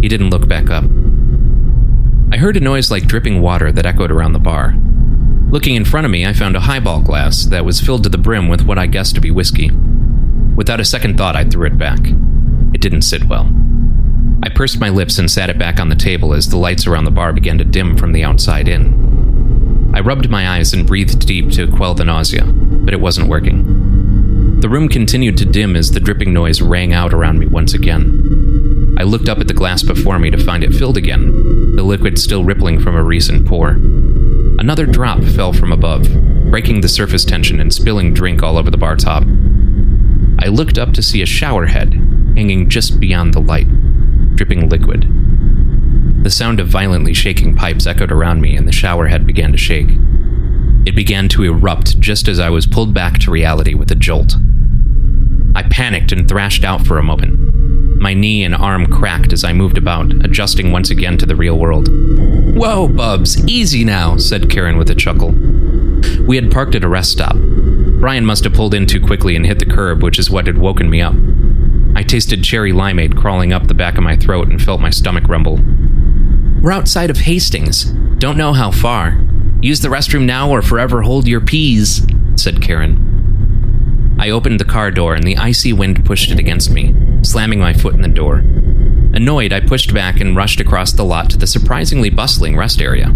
He 0.00 0.08
didn't 0.08 0.30
look 0.30 0.46
back 0.46 0.70
up. 0.70 0.84
I 2.32 2.36
heard 2.36 2.56
a 2.56 2.60
noise 2.60 2.88
like 2.88 3.08
dripping 3.08 3.42
water 3.42 3.72
that 3.72 3.84
echoed 3.84 4.12
around 4.12 4.32
the 4.32 4.38
bar. 4.38 4.74
Looking 5.50 5.74
in 5.74 5.84
front 5.84 6.04
of 6.04 6.12
me, 6.12 6.24
I 6.24 6.32
found 6.32 6.54
a 6.54 6.60
highball 6.60 7.00
glass 7.02 7.46
that 7.46 7.64
was 7.64 7.80
filled 7.80 8.04
to 8.04 8.08
the 8.08 8.16
brim 8.16 8.48
with 8.48 8.64
what 8.64 8.78
I 8.78 8.86
guessed 8.86 9.16
to 9.16 9.20
be 9.20 9.32
whiskey. 9.32 9.70
Without 10.54 10.78
a 10.78 10.84
second 10.84 11.18
thought, 11.18 11.34
I 11.34 11.42
threw 11.42 11.66
it 11.66 11.76
back. 11.76 11.98
It 12.72 12.80
didn't 12.80 13.02
sit 13.02 13.24
well. 13.24 13.50
I 14.44 14.48
pursed 14.48 14.78
my 14.78 14.90
lips 14.90 15.18
and 15.18 15.28
sat 15.28 15.50
it 15.50 15.58
back 15.58 15.80
on 15.80 15.88
the 15.88 15.96
table 15.96 16.32
as 16.32 16.48
the 16.48 16.56
lights 16.56 16.86
around 16.86 17.06
the 17.06 17.10
bar 17.10 17.32
began 17.32 17.58
to 17.58 17.64
dim 17.64 17.96
from 17.96 18.12
the 18.12 18.22
outside 18.22 18.68
in. 18.68 19.92
I 19.94 20.00
rubbed 20.00 20.30
my 20.30 20.48
eyes 20.48 20.72
and 20.72 20.86
breathed 20.86 21.26
deep 21.26 21.50
to 21.52 21.70
quell 21.72 21.94
the 21.94 22.04
nausea, 22.04 22.44
but 22.44 22.94
it 22.94 23.00
wasn't 23.00 23.28
working. 23.28 23.85
The 24.58 24.70
room 24.70 24.88
continued 24.88 25.36
to 25.36 25.44
dim 25.44 25.76
as 25.76 25.90
the 25.90 26.00
dripping 26.00 26.32
noise 26.32 26.62
rang 26.62 26.94
out 26.94 27.12
around 27.12 27.38
me 27.38 27.46
once 27.46 27.74
again. 27.74 28.94
I 28.98 29.02
looked 29.02 29.28
up 29.28 29.38
at 29.38 29.48
the 29.48 29.54
glass 29.54 29.82
before 29.82 30.18
me 30.18 30.30
to 30.30 30.42
find 30.42 30.64
it 30.64 30.72
filled 30.72 30.96
again, 30.96 31.76
the 31.76 31.82
liquid 31.82 32.18
still 32.18 32.42
rippling 32.42 32.80
from 32.80 32.96
a 32.96 33.02
recent 33.02 33.46
pour. 33.46 33.76
Another 34.58 34.86
drop 34.86 35.22
fell 35.22 35.52
from 35.52 35.72
above, 35.72 36.08
breaking 36.50 36.80
the 36.80 36.88
surface 36.88 37.24
tension 37.24 37.60
and 37.60 37.72
spilling 37.72 38.14
drink 38.14 38.42
all 38.42 38.56
over 38.56 38.70
the 38.70 38.78
bar 38.78 38.96
top. 38.96 39.24
I 40.38 40.48
looked 40.48 40.78
up 40.78 40.94
to 40.94 41.02
see 41.02 41.20
a 41.20 41.26
shower 41.26 41.66
head 41.66 41.92
hanging 42.34 42.70
just 42.70 42.98
beyond 42.98 43.34
the 43.34 43.40
light, 43.40 43.68
dripping 44.36 44.70
liquid. 44.70 45.02
The 46.24 46.30
sound 46.30 46.60
of 46.60 46.68
violently 46.68 47.12
shaking 47.12 47.54
pipes 47.54 47.86
echoed 47.86 48.10
around 48.10 48.40
me, 48.40 48.56
and 48.56 48.66
the 48.66 48.72
shower 48.72 49.08
head 49.08 49.26
began 49.26 49.52
to 49.52 49.58
shake. 49.58 49.90
It 50.86 50.94
began 50.94 51.28
to 51.30 51.42
erupt 51.42 51.98
just 51.98 52.28
as 52.28 52.38
I 52.38 52.48
was 52.48 52.64
pulled 52.64 52.94
back 52.94 53.18
to 53.18 53.30
reality 53.32 53.74
with 53.74 53.90
a 53.90 53.96
jolt. 53.96 54.36
I 55.56 55.64
panicked 55.64 56.12
and 56.12 56.28
thrashed 56.28 56.62
out 56.62 56.86
for 56.86 56.96
a 56.96 57.02
moment. 57.02 58.00
My 58.00 58.14
knee 58.14 58.44
and 58.44 58.54
arm 58.54 58.86
cracked 58.86 59.32
as 59.32 59.42
I 59.42 59.52
moved 59.52 59.78
about, 59.78 60.12
adjusting 60.24 60.70
once 60.70 60.90
again 60.90 61.18
to 61.18 61.26
the 61.26 61.34
real 61.34 61.58
world. 61.58 61.88
Whoa, 62.56 62.86
Bubs, 62.86 63.44
easy 63.48 63.84
now, 63.84 64.16
said 64.16 64.48
Karen 64.48 64.78
with 64.78 64.88
a 64.88 64.94
chuckle. 64.94 65.32
We 66.24 66.36
had 66.36 66.52
parked 66.52 66.76
at 66.76 66.84
a 66.84 66.88
rest 66.88 67.10
stop. 67.10 67.34
Brian 67.34 68.24
must 68.24 68.44
have 68.44 68.54
pulled 68.54 68.74
in 68.74 68.86
too 68.86 69.00
quickly 69.00 69.34
and 69.34 69.44
hit 69.44 69.58
the 69.58 69.66
curb, 69.66 70.04
which 70.04 70.20
is 70.20 70.30
what 70.30 70.46
had 70.46 70.58
woken 70.58 70.88
me 70.88 71.00
up. 71.02 71.14
I 71.96 72.04
tasted 72.04 72.44
cherry 72.44 72.70
limeade 72.70 73.16
crawling 73.16 73.52
up 73.52 73.66
the 73.66 73.74
back 73.74 73.98
of 73.98 74.04
my 74.04 74.16
throat 74.16 74.48
and 74.48 74.62
felt 74.62 74.80
my 74.80 74.90
stomach 74.90 75.26
rumble. 75.26 75.58
We're 76.62 76.70
outside 76.70 77.10
of 77.10 77.18
Hastings. 77.18 77.86
Don't 78.18 78.36
know 78.36 78.52
how 78.52 78.70
far. 78.70 79.25
Use 79.62 79.80
the 79.80 79.88
restroom 79.88 80.24
now 80.24 80.50
or 80.50 80.62
forever 80.62 81.02
hold 81.02 81.26
your 81.26 81.40
peas, 81.40 82.06
said 82.36 82.62
Karen. 82.62 84.16
I 84.18 84.30
opened 84.30 84.60
the 84.60 84.64
car 84.64 84.90
door 84.90 85.14
and 85.14 85.26
the 85.26 85.36
icy 85.36 85.72
wind 85.72 86.04
pushed 86.04 86.30
it 86.30 86.38
against 86.38 86.70
me, 86.70 86.94
slamming 87.22 87.58
my 87.58 87.72
foot 87.72 87.94
in 87.94 88.02
the 88.02 88.08
door. 88.08 88.36
Annoyed, 89.12 89.52
I 89.52 89.60
pushed 89.60 89.94
back 89.94 90.20
and 90.20 90.36
rushed 90.36 90.60
across 90.60 90.92
the 90.92 91.04
lot 91.04 91.30
to 91.30 91.38
the 91.38 91.46
surprisingly 91.46 92.10
bustling 92.10 92.56
rest 92.56 92.80
area. 92.80 93.14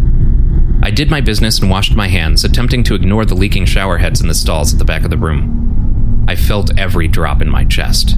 I 0.83 0.91
did 0.91 1.11
my 1.11 1.21
business 1.21 1.59
and 1.59 1.71
washed 1.71 1.95
my 1.95 2.09
hands, 2.09 2.43
attempting 2.43 2.85
to 2.85 2.95
ignore 2.95 3.27
the 3.27 3.35
leaking 3.35 3.67
shower 3.67 3.99
heads 3.99 4.21
in 4.21 4.29
the 4.29 4.35
stalls 4.35 4.73
at 4.73 4.79
the 4.79 4.85
back 4.85 5.05
of 5.05 5.11
the 5.11 5.19
room. 5.19 6.25
I 6.27 6.37
felt 6.37 6.79
every 6.79 7.07
drop 7.07 7.43
in 7.43 7.51
my 7.51 7.65
chest. 7.65 8.17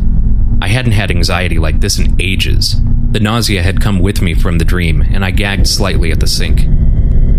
I 0.60 0.68
hadn't 0.68 0.92
had 0.92 1.10
anxiety 1.10 1.58
like 1.58 1.80
this 1.80 1.98
in 1.98 2.14
ages. 2.20 2.76
The 3.10 3.20
nausea 3.20 3.62
had 3.62 3.80
come 3.80 3.98
with 3.98 4.22
me 4.22 4.34
from 4.34 4.58
the 4.58 4.64
dream, 4.64 5.02
and 5.02 5.24
I 5.24 5.32
gagged 5.32 5.66
slightly 5.66 6.12
at 6.12 6.20
the 6.20 6.28
sink. 6.28 6.60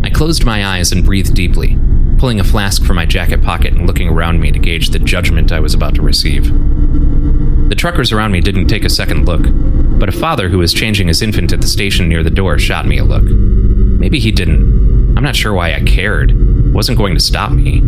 I 0.03 0.09
closed 0.09 0.45
my 0.45 0.65
eyes 0.65 0.91
and 0.91 1.05
breathed 1.05 1.33
deeply, 1.33 1.77
pulling 2.17 2.39
a 2.39 2.43
flask 2.43 2.83
from 2.83 2.97
my 2.97 3.05
jacket 3.05 3.41
pocket 3.41 3.73
and 3.73 3.87
looking 3.87 4.09
around 4.09 4.39
me 4.39 4.51
to 4.51 4.59
gauge 4.59 4.89
the 4.89 4.99
judgment 4.99 5.51
I 5.51 5.59
was 5.59 5.73
about 5.73 5.95
to 5.95 6.01
receive. 6.01 6.45
The 7.69 7.75
truckers 7.75 8.11
around 8.11 8.31
me 8.31 8.41
didn't 8.41 8.67
take 8.67 8.83
a 8.83 8.89
second 8.89 9.25
look, 9.25 9.43
but 9.99 10.09
a 10.09 10.11
father 10.11 10.49
who 10.49 10.57
was 10.57 10.73
changing 10.73 11.07
his 11.07 11.21
infant 11.21 11.53
at 11.53 11.61
the 11.61 11.67
station 11.67 12.09
near 12.09 12.21
the 12.21 12.29
door 12.29 12.59
shot 12.59 12.85
me 12.85 12.97
a 12.97 13.03
look. 13.03 13.23
Maybe 13.23 14.19
he 14.19 14.31
didn't. 14.31 15.17
I'm 15.17 15.23
not 15.23 15.35
sure 15.35 15.53
why 15.53 15.73
I 15.73 15.81
cared. 15.81 16.31
It 16.31 16.73
wasn't 16.73 16.97
going 16.97 17.13
to 17.13 17.21
stop 17.21 17.51
me. 17.51 17.79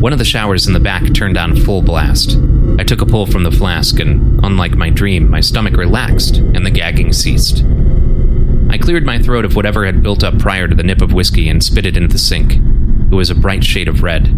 One 0.00 0.12
of 0.12 0.18
the 0.18 0.24
showers 0.24 0.66
in 0.66 0.72
the 0.72 0.80
back 0.80 1.14
turned 1.14 1.38
on 1.38 1.56
full 1.56 1.80
blast. 1.80 2.36
I 2.78 2.82
took 2.82 3.00
a 3.00 3.06
pull 3.06 3.26
from 3.26 3.44
the 3.44 3.52
flask, 3.52 4.00
and 4.00 4.44
unlike 4.44 4.72
my 4.74 4.90
dream, 4.90 5.30
my 5.30 5.40
stomach 5.40 5.76
relaxed 5.76 6.38
and 6.38 6.66
the 6.66 6.70
gagging 6.70 7.12
ceased. 7.12 7.64
Cleared 8.84 9.06
my 9.06 9.18
throat 9.18 9.46
of 9.46 9.56
whatever 9.56 9.86
had 9.86 10.02
built 10.02 10.22
up 10.22 10.38
prior 10.38 10.68
to 10.68 10.74
the 10.74 10.82
nip 10.82 11.00
of 11.00 11.14
whiskey 11.14 11.48
and 11.48 11.64
spit 11.64 11.86
it 11.86 11.96
into 11.96 12.12
the 12.12 12.18
sink. 12.18 12.52
It 13.10 13.14
was 13.14 13.30
a 13.30 13.34
bright 13.34 13.64
shade 13.64 13.88
of 13.88 14.02
red. 14.02 14.28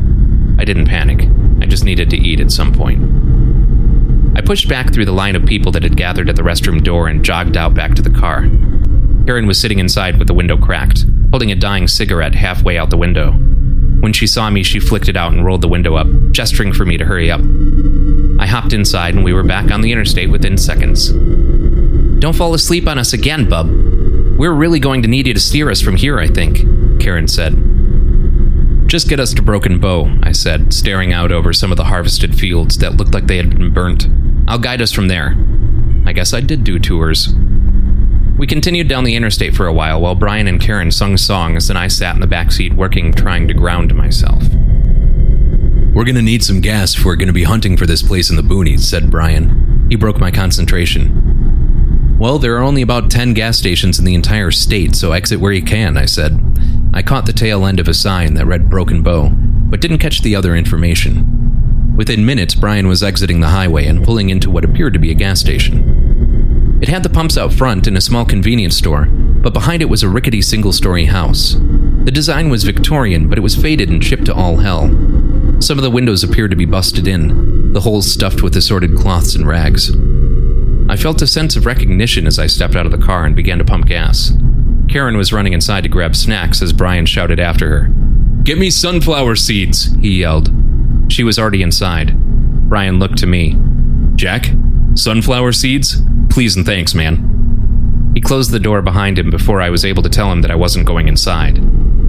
I 0.56 0.64
didn't 0.64 0.86
panic. 0.86 1.28
I 1.60 1.66
just 1.66 1.82
needed 1.82 2.10
to 2.10 2.16
eat 2.16 2.38
at 2.38 2.52
some 2.52 2.72
point. 2.72 3.02
I 4.38 4.42
pushed 4.42 4.68
back 4.68 4.94
through 4.94 5.06
the 5.06 5.10
line 5.10 5.34
of 5.34 5.44
people 5.44 5.72
that 5.72 5.82
had 5.82 5.96
gathered 5.96 6.28
at 6.28 6.36
the 6.36 6.42
restroom 6.42 6.84
door 6.84 7.08
and 7.08 7.24
jogged 7.24 7.56
out 7.56 7.74
back 7.74 7.96
to 7.96 8.02
the 8.02 8.10
car. 8.10 8.42
Karen 9.26 9.48
was 9.48 9.60
sitting 9.60 9.80
inside 9.80 10.16
with 10.16 10.28
the 10.28 10.32
window 10.32 10.56
cracked, 10.56 11.06
holding 11.32 11.50
a 11.50 11.56
dying 11.56 11.88
cigarette 11.88 12.36
halfway 12.36 12.78
out 12.78 12.90
the 12.90 12.96
window. 12.96 13.32
When 13.32 14.12
she 14.12 14.28
saw 14.28 14.48
me, 14.48 14.62
she 14.62 14.78
flicked 14.78 15.08
it 15.08 15.16
out 15.16 15.32
and 15.32 15.44
rolled 15.44 15.62
the 15.62 15.68
window 15.68 15.96
up, 15.96 16.06
gesturing 16.30 16.72
for 16.72 16.84
me 16.84 16.96
to 16.98 17.04
hurry 17.04 17.32
up. 17.32 17.40
I 18.38 18.46
hopped 18.46 18.72
inside 18.72 19.16
and 19.16 19.24
we 19.24 19.32
were 19.32 19.42
back 19.42 19.72
on 19.72 19.80
the 19.80 19.90
interstate 19.90 20.30
within 20.30 20.56
seconds. 20.56 21.08
Don't 22.20 22.36
fall 22.36 22.54
asleep 22.54 22.86
on 22.86 22.96
us 22.96 23.12
again, 23.12 23.48
bub. 23.48 23.85
We're 24.38 24.52
really 24.52 24.80
going 24.80 25.00
to 25.00 25.08
need 25.08 25.26
you 25.26 25.32
to 25.32 25.40
steer 25.40 25.70
us 25.70 25.80
from 25.80 25.96
here, 25.96 26.18
I 26.18 26.28
think, 26.28 26.58
Karen 27.00 27.26
said. 27.26 27.54
Just 28.86 29.08
get 29.08 29.18
us 29.18 29.32
to 29.34 29.42
Broken 29.42 29.80
Bow, 29.80 30.14
I 30.22 30.32
said, 30.32 30.74
staring 30.74 31.12
out 31.12 31.32
over 31.32 31.54
some 31.54 31.72
of 31.72 31.78
the 31.78 31.84
harvested 31.84 32.38
fields 32.38 32.76
that 32.78 32.96
looked 32.96 33.14
like 33.14 33.26
they 33.26 33.38
had 33.38 33.50
been 33.50 33.72
burnt. 33.72 34.06
I'll 34.46 34.58
guide 34.58 34.82
us 34.82 34.92
from 34.92 35.08
there. 35.08 35.34
I 36.06 36.12
guess 36.12 36.34
I 36.34 36.40
did 36.40 36.64
do 36.64 36.78
tours. 36.78 37.34
We 38.38 38.46
continued 38.46 38.88
down 38.88 39.04
the 39.04 39.16
interstate 39.16 39.56
for 39.56 39.66
a 39.66 39.72
while 39.72 40.02
while 40.02 40.14
Brian 40.14 40.46
and 40.46 40.60
Karen 40.60 40.90
sung 40.90 41.16
songs 41.16 41.70
and 41.70 41.78
I 41.78 41.88
sat 41.88 42.14
in 42.14 42.20
the 42.20 42.26
back 42.26 42.52
seat 42.52 42.74
working 42.74 43.14
trying 43.14 43.48
to 43.48 43.54
ground 43.54 43.94
myself. 43.94 44.42
We're 45.94 46.04
gonna 46.04 46.20
need 46.20 46.44
some 46.44 46.60
gas 46.60 46.94
if 46.94 47.06
we're 47.06 47.16
gonna 47.16 47.32
be 47.32 47.44
hunting 47.44 47.78
for 47.78 47.86
this 47.86 48.02
place 48.02 48.28
in 48.28 48.36
the 48.36 48.42
boonies, 48.42 48.80
said 48.80 49.10
Brian. 49.10 49.86
He 49.88 49.96
broke 49.96 50.20
my 50.20 50.30
concentration. 50.30 51.25
Well, 52.18 52.38
there 52.38 52.56
are 52.56 52.62
only 52.62 52.80
about 52.80 53.10
10 53.10 53.34
gas 53.34 53.58
stations 53.58 53.98
in 53.98 54.06
the 54.06 54.14
entire 54.14 54.50
state, 54.50 54.96
so 54.96 55.12
exit 55.12 55.38
where 55.38 55.52
you 55.52 55.62
can, 55.62 55.98
I 55.98 56.06
said. 56.06 56.40
I 56.94 57.02
caught 57.02 57.26
the 57.26 57.32
tail 57.34 57.66
end 57.66 57.78
of 57.78 57.88
a 57.88 57.94
sign 57.94 58.34
that 58.34 58.46
read 58.46 58.70
Broken 58.70 59.02
Bow, 59.02 59.28
but 59.34 59.82
didn't 59.82 59.98
catch 59.98 60.22
the 60.22 60.34
other 60.34 60.56
information. 60.56 61.94
Within 61.94 62.24
minutes, 62.24 62.54
Brian 62.54 62.88
was 62.88 63.02
exiting 63.02 63.40
the 63.40 63.48
highway 63.48 63.84
and 63.84 64.02
pulling 64.02 64.30
into 64.30 64.50
what 64.50 64.64
appeared 64.64 64.94
to 64.94 64.98
be 64.98 65.10
a 65.10 65.14
gas 65.14 65.40
station. 65.40 66.78
It 66.80 66.88
had 66.88 67.02
the 67.02 67.10
pumps 67.10 67.36
out 67.36 67.52
front 67.52 67.86
and 67.86 67.98
a 67.98 68.00
small 68.00 68.24
convenience 68.24 68.78
store, 68.78 69.04
but 69.06 69.52
behind 69.52 69.82
it 69.82 69.90
was 69.90 70.02
a 70.02 70.08
rickety 70.08 70.40
single 70.40 70.72
story 70.72 71.04
house. 71.04 71.56
The 72.04 72.10
design 72.10 72.48
was 72.48 72.64
Victorian, 72.64 73.28
but 73.28 73.36
it 73.36 73.42
was 73.42 73.56
faded 73.56 73.90
and 73.90 74.02
chipped 74.02 74.24
to 74.26 74.34
all 74.34 74.56
hell. 74.56 74.88
Some 75.60 75.78
of 75.78 75.82
the 75.84 75.90
windows 75.90 76.24
appeared 76.24 76.50
to 76.50 76.56
be 76.56 76.64
busted 76.64 77.06
in, 77.06 77.72
the 77.74 77.80
holes 77.80 78.10
stuffed 78.10 78.42
with 78.42 78.56
assorted 78.56 78.96
cloths 78.96 79.34
and 79.34 79.46
rags. 79.46 79.94
I 80.88 80.96
felt 80.96 81.22
a 81.22 81.26
sense 81.26 81.56
of 81.56 81.66
recognition 81.66 82.26
as 82.26 82.38
I 82.38 82.46
stepped 82.46 82.76
out 82.76 82.86
of 82.86 82.92
the 82.92 83.04
car 83.04 83.24
and 83.24 83.34
began 83.34 83.58
to 83.58 83.64
pump 83.64 83.86
gas. 83.86 84.32
Karen 84.88 85.16
was 85.16 85.32
running 85.32 85.52
inside 85.52 85.82
to 85.82 85.88
grab 85.88 86.14
snacks 86.14 86.62
as 86.62 86.72
Brian 86.72 87.06
shouted 87.06 87.40
after 87.40 87.68
her. 87.68 87.88
Get 88.44 88.58
me 88.58 88.70
sunflower 88.70 89.36
seeds, 89.36 89.92
he 90.00 90.20
yelled. 90.20 90.50
She 91.08 91.24
was 91.24 91.38
already 91.38 91.62
inside. 91.62 92.16
Brian 92.68 92.98
looked 92.98 93.18
to 93.18 93.26
me. 93.26 93.56
Jack? 94.14 94.46
Sunflower 94.94 95.52
seeds? 95.52 96.02
Please 96.30 96.56
and 96.56 96.64
thanks, 96.64 96.94
man. 96.94 98.12
He 98.14 98.20
closed 98.20 98.50
the 98.50 98.60
door 98.60 98.80
behind 98.80 99.18
him 99.18 99.30
before 99.30 99.60
I 99.60 99.70
was 99.70 99.84
able 99.84 100.02
to 100.04 100.08
tell 100.08 100.30
him 100.32 100.42
that 100.42 100.50
I 100.50 100.56
wasn't 100.56 100.86
going 100.86 101.08
inside. 101.08 101.58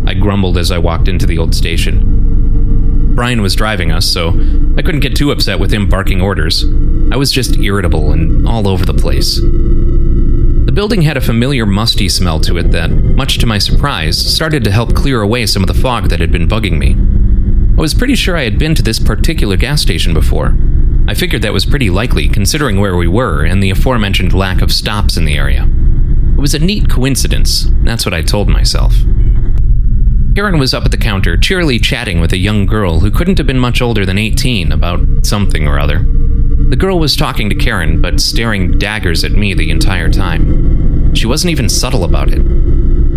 I 0.07 0.13
grumbled 0.13 0.57
as 0.57 0.71
I 0.71 0.77
walked 0.77 1.07
into 1.07 1.25
the 1.25 1.37
old 1.37 1.53
station. 1.53 3.13
Brian 3.15 3.41
was 3.41 3.55
driving 3.55 3.91
us, 3.91 4.05
so 4.05 4.29
I 4.77 4.83
couldn't 4.83 5.01
get 5.01 5.15
too 5.15 5.31
upset 5.31 5.59
with 5.59 5.73
him 5.73 5.89
barking 5.89 6.21
orders. 6.21 6.63
I 7.11 7.17
was 7.17 7.31
just 7.31 7.57
irritable 7.57 8.11
and 8.11 8.47
all 8.47 8.67
over 8.67 8.85
the 8.85 8.93
place. 8.93 9.39
The 9.39 10.73
building 10.73 11.01
had 11.01 11.17
a 11.17 11.21
familiar 11.21 11.65
musty 11.65 12.09
smell 12.09 12.39
to 12.41 12.57
it 12.57 12.71
that, 12.71 12.91
much 12.91 13.37
to 13.39 13.45
my 13.45 13.57
surprise, 13.57 14.17
started 14.17 14.63
to 14.65 14.71
help 14.71 14.93
clear 14.93 15.21
away 15.21 15.45
some 15.45 15.63
of 15.63 15.67
the 15.67 15.73
fog 15.73 16.09
that 16.09 16.19
had 16.19 16.31
been 16.31 16.47
bugging 16.47 16.77
me. 16.77 16.95
I 17.77 17.81
was 17.81 17.93
pretty 17.93 18.15
sure 18.15 18.35
I 18.35 18.43
had 18.43 18.59
been 18.59 18.75
to 18.75 18.83
this 18.83 18.99
particular 18.99 19.55
gas 19.55 19.81
station 19.81 20.13
before. 20.13 20.57
I 21.07 21.13
figured 21.13 21.41
that 21.43 21.53
was 21.53 21.65
pretty 21.65 21.89
likely, 21.89 22.27
considering 22.27 22.79
where 22.79 22.97
we 22.97 23.07
were 23.07 23.45
and 23.45 23.63
the 23.63 23.69
aforementioned 23.69 24.33
lack 24.33 24.61
of 24.61 24.73
stops 24.73 25.15
in 25.15 25.23
the 25.23 25.37
area. 25.37 25.63
It 26.37 26.41
was 26.41 26.53
a 26.53 26.59
neat 26.59 26.89
coincidence, 26.89 27.69
that's 27.83 28.05
what 28.05 28.13
I 28.13 28.21
told 28.21 28.49
myself. 28.49 28.93
Karen 30.35 30.59
was 30.59 30.73
up 30.73 30.85
at 30.85 30.91
the 30.91 30.97
counter, 30.97 31.37
cheerily 31.37 31.79
chatting 31.79 32.19
with 32.19 32.33
a 32.33 32.37
young 32.37 32.65
girl 32.65 32.99
who 32.99 33.09
couldn't 33.09 33.37
have 33.37 33.47
been 33.47 33.57
much 33.57 33.81
older 33.81 34.05
than 34.05 34.17
18 34.19 34.71
about 34.71 34.99
something 35.23 35.67
or 35.67 35.79
other. 35.79 36.05
The 36.69 36.75
girl 36.77 36.99
was 36.99 37.15
talking 37.15 37.49
to 37.49 37.55
Karen, 37.55 38.01
but 38.01 38.19
staring 38.19 38.77
daggers 38.77 39.23
at 39.23 39.31
me 39.31 39.53
the 39.53 39.71
entire 39.71 40.09
time. 40.09 41.13
She 41.15 41.25
wasn't 41.25 41.51
even 41.51 41.69
subtle 41.69 42.03
about 42.03 42.29
it. 42.31 42.41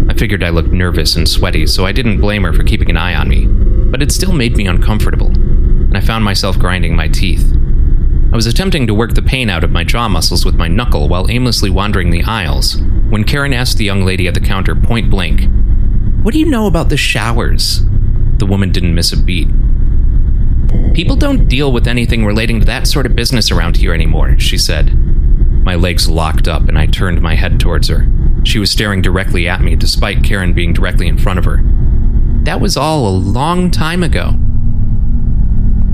I 0.09 0.15
figured 0.15 0.43
I 0.43 0.51
looked 0.51 0.71
nervous 0.71 1.17
and 1.17 1.29
sweaty, 1.29 1.67
so 1.67 1.85
I 1.85 1.93
didn't 1.93 2.21
blame 2.21 2.45
her 2.45 2.53
for 2.53 2.63
keeping 2.63 2.91
an 2.91 2.97
eye 2.97 3.15
on 3.15 3.29
me, 3.29 3.47
but 3.47 4.03
it 4.03 4.13
still 4.13 4.33
made 4.33 4.57
me 4.57 4.67
uncomfortable, 4.67 5.29
and 5.29 5.97
I 5.97 6.01
found 6.01 6.25
myself 6.25 6.59
grinding 6.59 6.95
my 6.95 7.09
teeth. 7.09 7.53
I 8.33 8.37
was 8.37 8.47
attempting 8.47 8.87
to 8.87 8.95
work 8.95 9.15
the 9.15 9.23
pain 9.23 9.51
out 9.51 9.65
of 9.65 9.73
my 9.73 9.83
jaw 9.83 10.09
muscles 10.09 10.45
with 10.45 10.55
my 10.55 10.69
knuckle 10.69 11.09
while 11.09 11.29
aimlessly 11.29 11.71
wandering 11.71 12.11
the 12.11 12.23
aisles 12.23 12.81
when 13.11 13.25
Karen 13.25 13.53
asked 13.53 13.77
the 13.77 13.85
young 13.85 14.05
lady 14.05 14.29
at 14.29 14.35
the 14.35 14.41
counter 14.41 14.77
point 14.77 15.11
blank, 15.11 15.49
What 16.23 16.33
do 16.33 16.39
you 16.39 16.47
know 16.47 16.69
about 16.69 16.89
the 16.89 16.97
showers? 16.97 17.85
The 18.39 18.47
woman 18.47 18.71
didn't 18.71 18.95
miss 18.95 19.13
a 19.13 19.21
beat. 19.21 19.49
People 20.95 21.17
don't 21.17 21.49
deal 21.49 21.73
with 21.73 21.87
anything 21.87 22.25
relating 22.25 22.61
to 22.61 22.67
that 22.67 22.87
sort 22.87 23.07
of 23.07 23.17
business 23.17 23.51
around 23.51 23.77
here 23.77 23.95
anymore, 23.95 24.39
she 24.39 24.59
said. 24.59 24.93
My 25.65 25.75
legs 25.75 26.09
locked 26.09 26.49
up 26.49 26.69
and 26.69 26.79
I 26.79 26.87
turned 26.87 27.21
my 27.21 27.35
head 27.35 27.61
towards 27.61 27.89
her. 27.89 28.11
She 28.45 28.59
was 28.59 28.71
staring 28.71 29.03
directly 29.03 29.49
at 29.49 29.61
me, 29.61 29.77
despite 29.77 30.25
Karen 30.25 30.53
being 30.53 30.73
directly 30.73 31.07
in 31.07 31.19
front 31.19 31.39
of 31.39 31.45
her. 31.45 31.63
That 32.45 32.61
was 32.61 32.77
all 32.77 33.07
a 33.07 33.11
long 33.11 33.71
time 33.71 34.03
ago. 34.03 34.35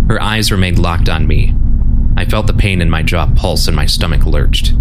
Her 0.09 0.23
eyes 0.23 0.53
remained 0.53 0.79
locked 0.79 1.09
on 1.09 1.27
me. 1.27 1.55
I 2.17 2.25
felt 2.25 2.47
the 2.47 2.55
pain 2.55 2.81
in 2.81 2.89
my 2.89 3.03
jaw 3.03 3.27
pulse 3.35 3.67
and 3.67 3.77
my 3.77 3.87
stomach 3.87 4.25
lurched. 4.25 4.73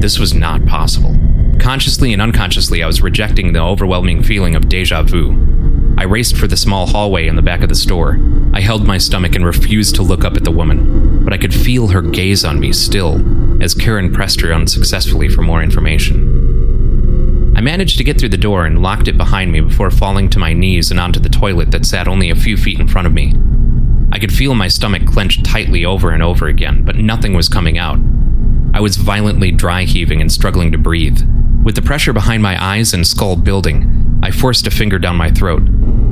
This 0.00 0.18
was 0.18 0.34
not 0.34 0.64
possible. 0.66 1.14
Consciously 1.60 2.12
and 2.12 2.22
unconsciously, 2.22 2.82
I 2.82 2.86
was 2.86 3.02
rejecting 3.02 3.52
the 3.52 3.62
overwhelming 3.62 4.22
feeling 4.22 4.54
of 4.54 4.68
deja 4.68 5.02
vu. 5.02 5.94
I 5.98 6.04
raced 6.04 6.36
for 6.36 6.46
the 6.46 6.56
small 6.56 6.86
hallway 6.86 7.28
in 7.28 7.36
the 7.36 7.42
back 7.42 7.62
of 7.62 7.68
the 7.68 7.74
store. 7.74 8.18
I 8.56 8.60
held 8.60 8.86
my 8.86 8.96
stomach 8.96 9.34
and 9.34 9.44
refused 9.44 9.96
to 9.96 10.02
look 10.02 10.24
up 10.24 10.34
at 10.34 10.44
the 10.44 10.50
woman, 10.50 11.22
but 11.22 11.34
I 11.34 11.36
could 11.36 11.52
feel 11.52 11.88
her 11.88 12.00
gaze 12.00 12.42
on 12.42 12.58
me 12.58 12.72
still 12.72 13.20
as 13.62 13.74
Karen 13.74 14.10
pressed 14.10 14.40
her 14.40 14.50
unsuccessfully 14.50 15.28
for 15.28 15.42
more 15.42 15.62
information. 15.62 17.52
I 17.54 17.60
managed 17.60 17.98
to 17.98 18.04
get 18.04 18.18
through 18.18 18.30
the 18.30 18.38
door 18.38 18.64
and 18.64 18.80
locked 18.80 19.08
it 19.08 19.18
behind 19.18 19.52
me 19.52 19.60
before 19.60 19.90
falling 19.90 20.30
to 20.30 20.38
my 20.38 20.54
knees 20.54 20.90
and 20.90 20.98
onto 20.98 21.20
the 21.20 21.28
toilet 21.28 21.70
that 21.72 21.84
sat 21.84 22.08
only 22.08 22.30
a 22.30 22.34
few 22.34 22.56
feet 22.56 22.80
in 22.80 22.88
front 22.88 23.06
of 23.06 23.12
me. 23.12 23.34
I 24.10 24.18
could 24.18 24.32
feel 24.32 24.54
my 24.54 24.68
stomach 24.68 25.04
clench 25.06 25.42
tightly 25.42 25.84
over 25.84 26.08
and 26.08 26.22
over 26.22 26.46
again, 26.46 26.82
but 26.82 26.96
nothing 26.96 27.34
was 27.34 27.50
coming 27.50 27.76
out. 27.76 27.98
I 28.72 28.80
was 28.80 28.96
violently 28.96 29.50
dry 29.52 29.82
heaving 29.82 30.22
and 30.22 30.32
struggling 30.32 30.72
to 30.72 30.78
breathe. 30.78 31.20
With 31.62 31.74
the 31.74 31.82
pressure 31.82 32.14
behind 32.14 32.42
my 32.42 32.56
eyes 32.58 32.94
and 32.94 33.06
skull 33.06 33.36
building, 33.36 34.18
I 34.22 34.30
forced 34.30 34.66
a 34.66 34.70
finger 34.70 34.98
down 34.98 35.16
my 35.16 35.30
throat. 35.30 35.60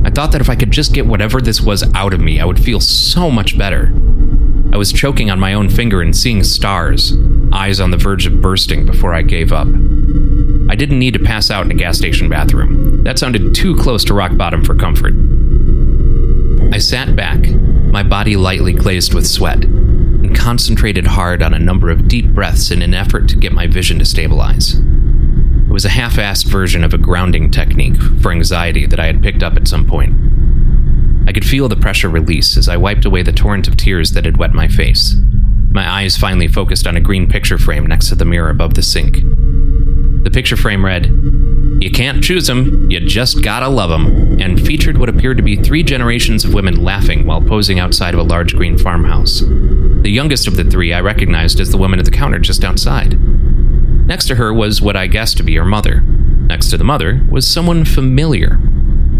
I 0.05 0.11
thought 0.11 0.31
that 0.33 0.41
if 0.41 0.51
I 0.51 0.55
could 0.55 0.69
just 0.69 0.93
get 0.93 1.07
whatever 1.07 1.41
this 1.41 1.61
was 1.61 1.83
out 1.95 2.13
of 2.13 2.19
me, 2.19 2.39
I 2.39 2.45
would 2.45 2.63
feel 2.63 2.79
so 2.79 3.31
much 3.31 3.57
better. 3.57 3.91
I 4.71 4.77
was 4.77 4.93
choking 4.93 5.31
on 5.31 5.39
my 5.39 5.55
own 5.55 5.67
finger 5.67 5.99
and 5.99 6.15
seeing 6.15 6.43
stars, 6.43 7.17
eyes 7.51 7.79
on 7.79 7.89
the 7.89 7.97
verge 7.97 8.27
of 8.27 8.39
bursting 8.39 8.85
before 8.85 9.15
I 9.15 9.23
gave 9.23 9.51
up. 9.51 9.67
I 10.69 10.75
didn't 10.75 10.99
need 10.99 11.15
to 11.15 11.19
pass 11.19 11.49
out 11.49 11.65
in 11.65 11.71
a 11.71 11.75
gas 11.75 11.97
station 11.97 12.29
bathroom. 12.29 13.03
That 13.03 13.17
sounded 13.17 13.55
too 13.55 13.75
close 13.77 14.05
to 14.05 14.13
rock 14.13 14.37
bottom 14.37 14.63
for 14.63 14.75
comfort. 14.75 15.15
I 16.71 16.77
sat 16.77 17.15
back, 17.15 17.39
my 17.39 18.03
body 18.03 18.35
lightly 18.35 18.73
glazed 18.73 19.15
with 19.15 19.25
sweat, 19.25 19.63
and 19.63 20.35
concentrated 20.35 21.07
hard 21.07 21.41
on 21.41 21.55
a 21.55 21.59
number 21.59 21.89
of 21.89 22.07
deep 22.07 22.27
breaths 22.27 22.69
in 22.69 22.83
an 22.83 22.93
effort 22.93 23.27
to 23.29 23.37
get 23.37 23.53
my 23.53 23.65
vision 23.65 23.97
to 23.97 24.05
stabilize. 24.05 24.75
It 25.75 25.83
was 25.83 25.83
a 25.83 25.89
half 25.89 26.13
assed 26.13 26.45
version 26.45 26.85
of 26.85 26.93
a 26.93 26.97
grounding 26.97 27.51
technique 27.51 28.01
for 28.21 28.31
anxiety 28.31 28.85
that 28.85 28.97
I 28.97 29.07
had 29.07 29.21
picked 29.21 29.43
up 29.43 29.57
at 29.57 29.67
some 29.67 29.85
point. 29.85 30.15
I 31.27 31.33
could 31.33 31.45
feel 31.45 31.67
the 31.67 31.75
pressure 31.75 32.07
release 32.07 32.55
as 32.55 32.69
I 32.69 32.77
wiped 32.77 33.03
away 33.03 33.23
the 33.23 33.33
torrent 33.33 33.67
of 33.67 33.75
tears 33.75 34.11
that 34.11 34.23
had 34.23 34.37
wet 34.37 34.53
my 34.53 34.69
face. 34.69 35.17
My 35.71 35.85
eyes 35.85 36.15
finally 36.15 36.47
focused 36.47 36.87
on 36.87 36.95
a 36.95 37.01
green 37.01 37.27
picture 37.27 37.57
frame 37.57 37.85
next 37.85 38.07
to 38.07 38.15
the 38.15 38.23
mirror 38.23 38.49
above 38.49 38.75
the 38.75 38.81
sink. 38.81 39.15
The 39.15 40.31
picture 40.31 40.55
frame 40.55 40.85
read, 40.85 41.07
You 41.81 41.91
can't 41.91 42.23
choose 42.23 42.49
'em, 42.49 42.89
you 42.89 43.01
just 43.01 43.43
gotta 43.43 43.67
love 43.67 43.91
'em, 43.91 44.39
and 44.39 44.65
featured 44.65 44.97
what 44.97 45.09
appeared 45.09 45.35
to 45.35 45.43
be 45.43 45.57
three 45.57 45.83
generations 45.83 46.45
of 46.45 46.53
women 46.53 46.85
laughing 46.85 47.25
while 47.25 47.41
posing 47.41 47.81
outside 47.81 48.13
of 48.13 48.21
a 48.21 48.23
large 48.23 48.55
green 48.55 48.77
farmhouse. 48.77 49.41
The 49.41 50.09
youngest 50.09 50.47
of 50.47 50.55
the 50.55 50.63
three 50.63 50.93
I 50.93 51.01
recognized 51.01 51.59
as 51.59 51.71
the 51.71 51.77
woman 51.77 51.99
at 51.99 52.05
the 52.05 52.11
counter 52.11 52.39
just 52.39 52.63
outside. 52.63 53.19
Next 54.05 54.27
to 54.27 54.35
her 54.35 54.53
was 54.53 54.83
what 54.83 54.95
I 54.95 55.07
guessed 55.07 55.37
to 55.37 55.43
be 55.43 55.55
her 55.55 55.65
mother. 55.65 56.01
Next 56.01 56.69
to 56.69 56.77
the 56.77 56.83
mother 56.83 57.25
was 57.29 57.47
someone 57.47 57.85
familiar. 57.85 58.59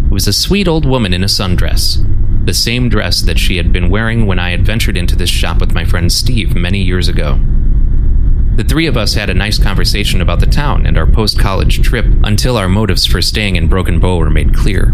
It 0.05 0.11
was 0.11 0.27
a 0.27 0.33
sweet 0.33 0.67
old 0.67 0.85
woman 0.85 1.11
in 1.11 1.23
a 1.23 1.27
sundress, 1.27 1.97
the 2.45 2.53
same 2.53 2.87
dress 2.87 3.21
that 3.23 3.39
she 3.39 3.57
had 3.57 3.73
been 3.73 3.89
wearing 3.89 4.27
when 4.27 4.37
I 4.37 4.51
had 4.51 4.63
ventured 4.63 4.95
into 4.95 5.15
this 5.15 5.29
shop 5.29 5.59
with 5.59 5.73
my 5.73 5.85
friend 5.85 6.11
Steve 6.11 6.55
many 6.55 6.83
years 6.83 7.07
ago. 7.07 7.39
The 8.57 8.63
three 8.63 8.85
of 8.85 8.95
us 8.95 9.15
had 9.15 9.31
a 9.31 9.33
nice 9.33 9.57
conversation 9.57 10.21
about 10.21 10.39
the 10.39 10.45
town 10.45 10.85
and 10.85 10.99
our 10.99 11.07
post 11.07 11.39
college 11.39 11.81
trip 11.81 12.05
until 12.23 12.55
our 12.55 12.69
motives 12.69 13.07
for 13.07 13.23
staying 13.23 13.55
in 13.55 13.67
Broken 13.67 13.99
Bow 13.99 14.17
were 14.17 14.29
made 14.29 14.55
clear. 14.55 14.91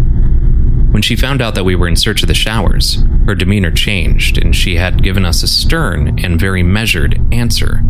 When 0.92 1.02
she 1.02 1.18
found 1.18 1.42
out 1.42 1.54
that 1.56 1.66
we 1.66 1.76
were 1.76 1.88
in 1.88 1.98
search 1.98 2.24
of 2.24 2.28
the 2.30 2.34
showers, 2.34 3.04
her 3.26 3.36
demeanor 3.36 3.72
changed 3.72 4.38
and 4.38 4.56
she 4.56 4.78
had 4.78 5.04
given 5.04 5.26
us 5.26 5.44
a 5.44 5.48
stern 5.48 6.18
and 6.24 6.40
very 6.40 6.64
measured 6.64 7.20
answer 7.34 7.84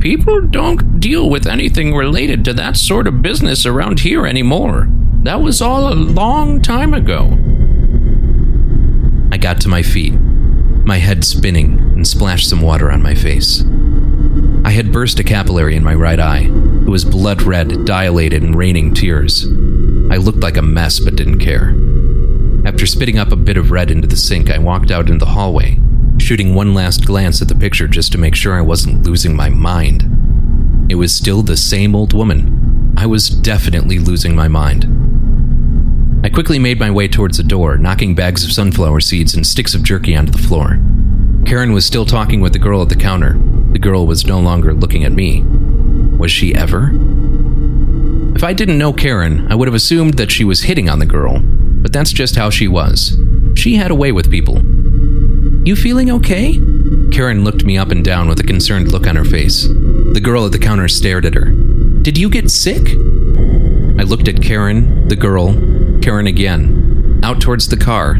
People 0.00 0.40
don't 0.40 0.98
deal 0.98 1.28
with 1.28 1.46
anything 1.46 1.94
related 1.94 2.42
to 2.46 2.54
that 2.54 2.78
sort 2.78 3.06
of 3.06 3.20
business 3.20 3.66
around 3.66 4.00
here 4.00 4.26
anymore. 4.26 4.88
That 5.24 5.42
was 5.42 5.60
all 5.60 5.92
a 5.92 5.94
long 5.94 6.62
time 6.62 6.94
ago. 6.94 7.26
I 9.30 9.36
got 9.36 9.60
to 9.60 9.68
my 9.68 9.82
feet, 9.82 10.14
my 10.14 10.96
head 10.96 11.22
spinning, 11.22 11.78
and 11.78 12.08
splashed 12.08 12.48
some 12.48 12.62
water 12.62 12.90
on 12.90 13.02
my 13.02 13.14
face. 13.14 13.62
I 14.64 14.70
had 14.70 14.90
burst 14.90 15.20
a 15.20 15.24
capillary 15.24 15.76
in 15.76 15.84
my 15.84 15.94
right 15.94 16.18
eye. 16.18 16.44
It 16.46 16.88
was 16.88 17.04
blood 17.04 17.42
red, 17.42 17.84
dilated, 17.84 18.42
and 18.42 18.54
raining 18.54 18.94
tears. 18.94 19.44
I 20.10 20.16
looked 20.16 20.40
like 20.40 20.56
a 20.56 20.62
mess 20.62 20.98
but 20.98 21.16
didn't 21.16 21.40
care. 21.40 21.74
After 22.64 22.86
spitting 22.86 23.18
up 23.18 23.32
a 23.32 23.36
bit 23.36 23.58
of 23.58 23.70
red 23.70 23.90
into 23.90 24.08
the 24.08 24.16
sink, 24.16 24.50
I 24.50 24.58
walked 24.58 24.90
out 24.90 25.10
into 25.10 25.26
the 25.26 25.32
hallway 25.32 25.79
shooting 26.30 26.54
one 26.54 26.74
last 26.74 27.04
glance 27.06 27.42
at 27.42 27.48
the 27.48 27.54
picture 27.56 27.88
just 27.88 28.12
to 28.12 28.16
make 28.16 28.36
sure 28.36 28.54
I 28.54 28.60
wasn't 28.60 29.02
losing 29.02 29.34
my 29.34 29.48
mind. 29.48 30.04
It 30.88 30.94
was 30.94 31.12
still 31.12 31.42
the 31.42 31.56
same 31.56 31.92
old 31.96 32.12
woman. 32.12 32.94
I 32.96 33.04
was 33.04 33.28
definitely 33.28 33.98
losing 33.98 34.36
my 34.36 34.46
mind. 34.46 34.84
I 36.24 36.30
quickly 36.30 36.60
made 36.60 36.78
my 36.78 36.88
way 36.88 37.08
towards 37.08 37.36
the 37.36 37.42
door, 37.42 37.78
knocking 37.78 38.14
bags 38.14 38.44
of 38.44 38.52
sunflower 38.52 39.00
seeds 39.00 39.34
and 39.34 39.44
sticks 39.44 39.74
of 39.74 39.82
jerky 39.82 40.14
onto 40.14 40.30
the 40.30 40.38
floor. 40.38 40.78
Karen 41.46 41.72
was 41.72 41.84
still 41.84 42.06
talking 42.06 42.40
with 42.40 42.52
the 42.52 42.60
girl 42.60 42.80
at 42.80 42.90
the 42.90 42.94
counter. 42.94 43.36
The 43.72 43.80
girl 43.80 44.06
was 44.06 44.24
no 44.24 44.38
longer 44.38 44.72
looking 44.72 45.02
at 45.02 45.10
me. 45.10 45.42
Was 46.16 46.30
she 46.30 46.54
ever? 46.54 46.92
If 48.36 48.44
I 48.44 48.52
didn't 48.52 48.78
know 48.78 48.92
Karen, 48.92 49.50
I 49.50 49.56
would 49.56 49.66
have 49.66 49.74
assumed 49.74 50.14
that 50.14 50.30
she 50.30 50.44
was 50.44 50.62
hitting 50.62 50.88
on 50.88 51.00
the 51.00 51.06
girl, 51.06 51.40
but 51.42 51.92
that's 51.92 52.12
just 52.12 52.36
how 52.36 52.50
she 52.50 52.68
was. 52.68 53.18
She 53.56 53.74
had 53.74 53.90
a 53.90 53.96
way 53.96 54.12
with 54.12 54.30
people. 54.30 54.62
You 55.62 55.76
feeling 55.76 56.10
okay? 56.10 56.54
Karen 57.12 57.44
looked 57.44 57.64
me 57.64 57.76
up 57.76 57.90
and 57.90 58.02
down 58.02 58.28
with 58.28 58.40
a 58.40 58.44
concerned 58.44 58.92
look 58.92 59.06
on 59.06 59.14
her 59.14 59.26
face. 59.26 59.64
The 59.64 60.20
girl 60.22 60.46
at 60.46 60.52
the 60.52 60.58
counter 60.58 60.88
stared 60.88 61.26
at 61.26 61.34
her. 61.34 61.50
Did 62.00 62.16
you 62.16 62.30
get 62.30 62.50
sick? 62.50 62.88
I 62.88 64.04
looked 64.04 64.26
at 64.26 64.42
Karen, 64.42 65.06
the 65.08 65.16
girl, 65.16 65.52
Karen 66.00 66.26
again, 66.26 67.20
out 67.22 67.42
towards 67.42 67.68
the 67.68 67.76
car, 67.76 68.12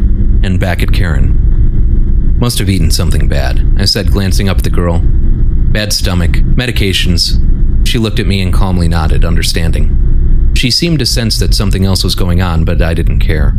and 0.43 0.59
back 0.59 0.83
at 0.83 0.93
Karen. 0.93 2.37
Must 2.39 2.59
have 2.59 2.69
eaten 2.69 2.91
something 2.91 3.27
bad, 3.27 3.65
I 3.77 3.85
said, 3.85 4.11
glancing 4.11 4.47
up 4.47 4.59
at 4.59 4.63
the 4.63 4.69
girl. 4.69 5.01
Bad 5.03 5.93
stomach, 5.93 6.31
medications. 6.31 7.39
She 7.87 7.97
looked 7.97 8.19
at 8.19 8.27
me 8.27 8.39
and 8.41 8.53
calmly 8.53 8.87
nodded, 8.87 9.25
understanding. 9.25 10.51
She 10.53 10.69
seemed 10.69 10.99
to 10.99 11.07
sense 11.07 11.39
that 11.39 11.55
something 11.55 11.85
else 11.85 12.03
was 12.03 12.13
going 12.13 12.39
on, 12.39 12.65
but 12.65 12.83
I 12.83 12.93
didn't 12.93 13.19
care. 13.19 13.55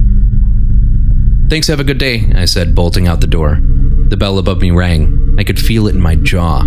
Thanks, 1.53 1.69
have 1.69 1.81
a 1.81 1.85
good 1.85 1.99
day, 1.99 2.33
I 2.35 2.47
said, 2.47 2.75
bolting 2.75 3.07
out 3.07 3.21
the 3.21 3.27
door. 3.27 3.59
The 3.61 4.17
bell 4.17 4.39
above 4.39 4.63
me 4.63 4.71
rang. 4.71 5.37
I 5.39 5.45
could 5.45 5.61
feel 5.61 5.87
it 5.87 5.95
in 5.95 6.01
my 6.01 6.15
jaw. 6.15 6.63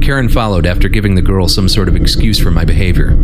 Karen 0.00 0.28
followed 0.28 0.64
after 0.64 0.88
giving 0.88 1.16
the 1.16 1.22
girl 1.22 1.48
some 1.48 1.68
sort 1.68 1.88
of 1.88 1.96
excuse 1.96 2.38
for 2.38 2.52
my 2.52 2.64
behavior. 2.64 3.16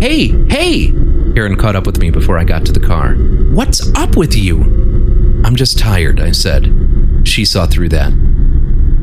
Hey, 0.00 0.28
hey! 0.48 0.92
Karen 1.34 1.56
caught 1.56 1.74
up 1.74 1.86
with 1.86 1.98
me 1.98 2.10
before 2.10 2.38
I 2.38 2.44
got 2.44 2.64
to 2.66 2.72
the 2.72 2.78
car. 2.78 3.14
What's 3.50 3.92
up 3.96 4.16
with 4.16 4.36
you? 4.36 4.60
I'm 5.44 5.56
just 5.56 5.76
tired, 5.76 6.20
I 6.20 6.30
said. 6.30 6.72
She 7.24 7.44
saw 7.44 7.66
through 7.66 7.88
that. 7.88 8.12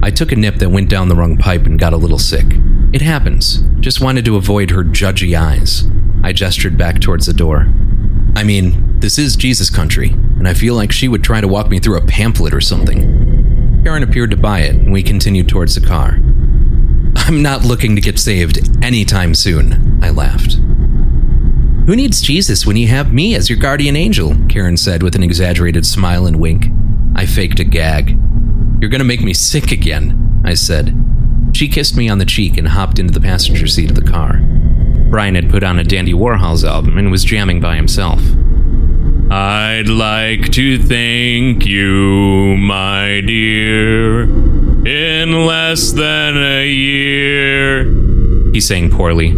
I 0.01 0.11
took 0.11 0.31
a 0.31 0.37
nip 0.37 0.55
that 0.59 0.69
went 0.69 0.89
down 0.89 1.09
the 1.09 1.17
wrong 1.17 1.35
pipe 1.35 1.65
and 1.65 1.77
got 1.77 1.91
a 1.91 1.97
little 1.97 2.17
sick. 2.17 2.45
It 2.93 3.01
happens. 3.01 3.57
Just 3.81 3.99
wanted 3.99 4.23
to 4.23 4.37
avoid 4.37 4.69
her 4.69 4.85
judgy 4.85 5.37
eyes. 5.37 5.83
I 6.23 6.31
gestured 6.31 6.77
back 6.77 7.01
towards 7.01 7.25
the 7.25 7.33
door. 7.33 7.67
I 8.35 8.43
mean, 8.43 8.99
this 8.99 9.17
is 9.17 9.35
Jesus 9.35 9.69
country, 9.69 10.09
and 10.09 10.47
I 10.47 10.53
feel 10.53 10.75
like 10.75 10.91
she 10.91 11.07
would 11.07 11.23
try 11.23 11.41
to 11.41 11.47
walk 11.47 11.69
me 11.69 11.79
through 11.79 11.97
a 11.97 12.05
pamphlet 12.05 12.53
or 12.53 12.61
something. 12.61 13.81
Karen 13.83 14.03
appeared 14.03 14.31
to 14.31 14.37
buy 14.37 14.59
it, 14.59 14.75
and 14.75 14.91
we 14.91 15.03
continued 15.03 15.49
towards 15.49 15.75
the 15.75 15.85
car. 15.85 16.17
I'm 17.15 17.41
not 17.41 17.63
looking 17.65 17.95
to 17.95 18.01
get 18.01 18.19
saved 18.19 18.59
anytime 18.83 19.35
soon, 19.35 19.99
I 20.03 20.09
laughed. 20.09 20.53
Who 21.85 21.95
needs 21.95 22.21
Jesus 22.21 22.65
when 22.65 22.77
you 22.77 22.87
have 22.87 23.13
me 23.13 23.35
as 23.35 23.49
your 23.49 23.57
guardian 23.57 23.95
angel? 23.95 24.35
Karen 24.47 24.77
said 24.77 25.01
with 25.01 25.15
an 25.15 25.23
exaggerated 25.23 25.85
smile 25.85 26.27
and 26.27 26.39
wink. 26.39 26.67
I 27.15 27.25
faked 27.25 27.59
a 27.59 27.63
gag. 27.63 28.17
You're 28.79 28.89
gonna 28.89 29.03
make 29.03 29.21
me 29.21 29.33
sick 29.33 29.71
again, 29.71 30.41
I 30.45 30.53
said. 30.53 30.95
She 31.53 31.67
kissed 31.67 31.97
me 31.97 32.07
on 32.07 32.19
the 32.19 32.25
cheek 32.25 32.57
and 32.57 32.67
hopped 32.67 32.99
into 32.99 33.13
the 33.13 33.19
passenger 33.19 33.65
seat 33.65 33.89
of 33.89 33.95
the 33.95 34.09
car. 34.09 34.39
Brian 35.09 35.33
had 35.33 35.49
put 35.49 35.63
on 35.63 35.79
a 35.79 35.83
Dandy 35.83 36.13
Warhols 36.13 36.63
album 36.63 36.97
and 36.99 37.09
was 37.09 37.23
jamming 37.23 37.59
by 37.59 37.75
himself. 37.75 38.21
I'd 39.31 39.87
like 39.87 40.51
to 40.51 40.77
thank 40.77 41.65
you, 41.65 42.55
my 42.57 43.21
dear, 43.21 44.23
in 44.23 45.45
less 45.45 45.91
than 45.91 46.37
a 46.37 46.67
year. 46.67 47.85
He 48.53 48.61
sang 48.61 48.91
poorly. 48.91 49.31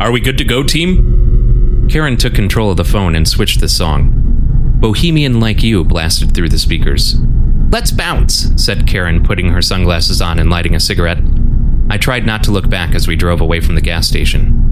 Are 0.00 0.10
we 0.10 0.20
good 0.20 0.38
to 0.38 0.44
go, 0.44 0.64
team? 0.64 1.88
Karen 1.88 2.16
took 2.16 2.34
control 2.34 2.70
of 2.72 2.76
the 2.76 2.84
phone 2.84 3.14
and 3.14 3.28
switched 3.28 3.60
the 3.60 3.68
song. 3.68 4.10
Bohemian 4.80 5.38
Like 5.38 5.62
You 5.62 5.84
blasted 5.84 6.34
through 6.34 6.48
the 6.48 6.58
speakers. 6.58 7.16
Let's 7.70 7.90
bounce, 7.90 8.50
said 8.56 8.86
Karen, 8.86 9.22
putting 9.22 9.50
her 9.50 9.62
sunglasses 9.62 10.20
on 10.20 10.38
and 10.38 10.50
lighting 10.50 10.74
a 10.74 10.80
cigarette. 10.80 11.18
I 11.88 11.98
tried 11.98 12.26
not 12.26 12.42
to 12.44 12.52
look 12.52 12.68
back 12.68 12.94
as 12.94 13.06
we 13.06 13.16
drove 13.16 13.40
away 13.40 13.60
from 13.60 13.74
the 13.74 13.80
gas 13.80 14.08
station. 14.08 14.63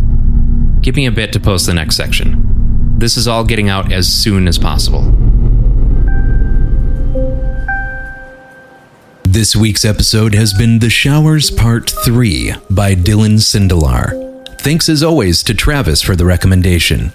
Give 0.83 0.97
me 0.97 1.07
a 1.07 1.13
bit 1.13 1.33
to 1.33 1.41
post 1.41 1.67
the 1.67 1.75
next 1.75 1.97
section. 1.97 2.97
This 2.99 3.17
is 3.17 3.29
all 3.29 3.45
getting 3.45 3.69
out 3.69 3.93
as 3.93 4.09
soon 4.09 4.49
as 4.49 4.59
possible. 4.59 5.03
This 9.23 9.55
week's 9.55 9.85
episode 9.85 10.35
has 10.35 10.53
been 10.53 10.81
The 10.81 10.91
Showers 10.91 11.53
Part 11.53 11.89
3 11.89 12.55
by 12.69 12.97
Dylan 12.97 13.39
Sindelar. 13.39 14.59
Thanks 14.59 14.89
as 14.89 15.05
always 15.05 15.45
to 15.45 15.55
Travis 15.55 16.03
for 16.03 16.17
the 16.17 16.27
recommendation. 16.27 17.13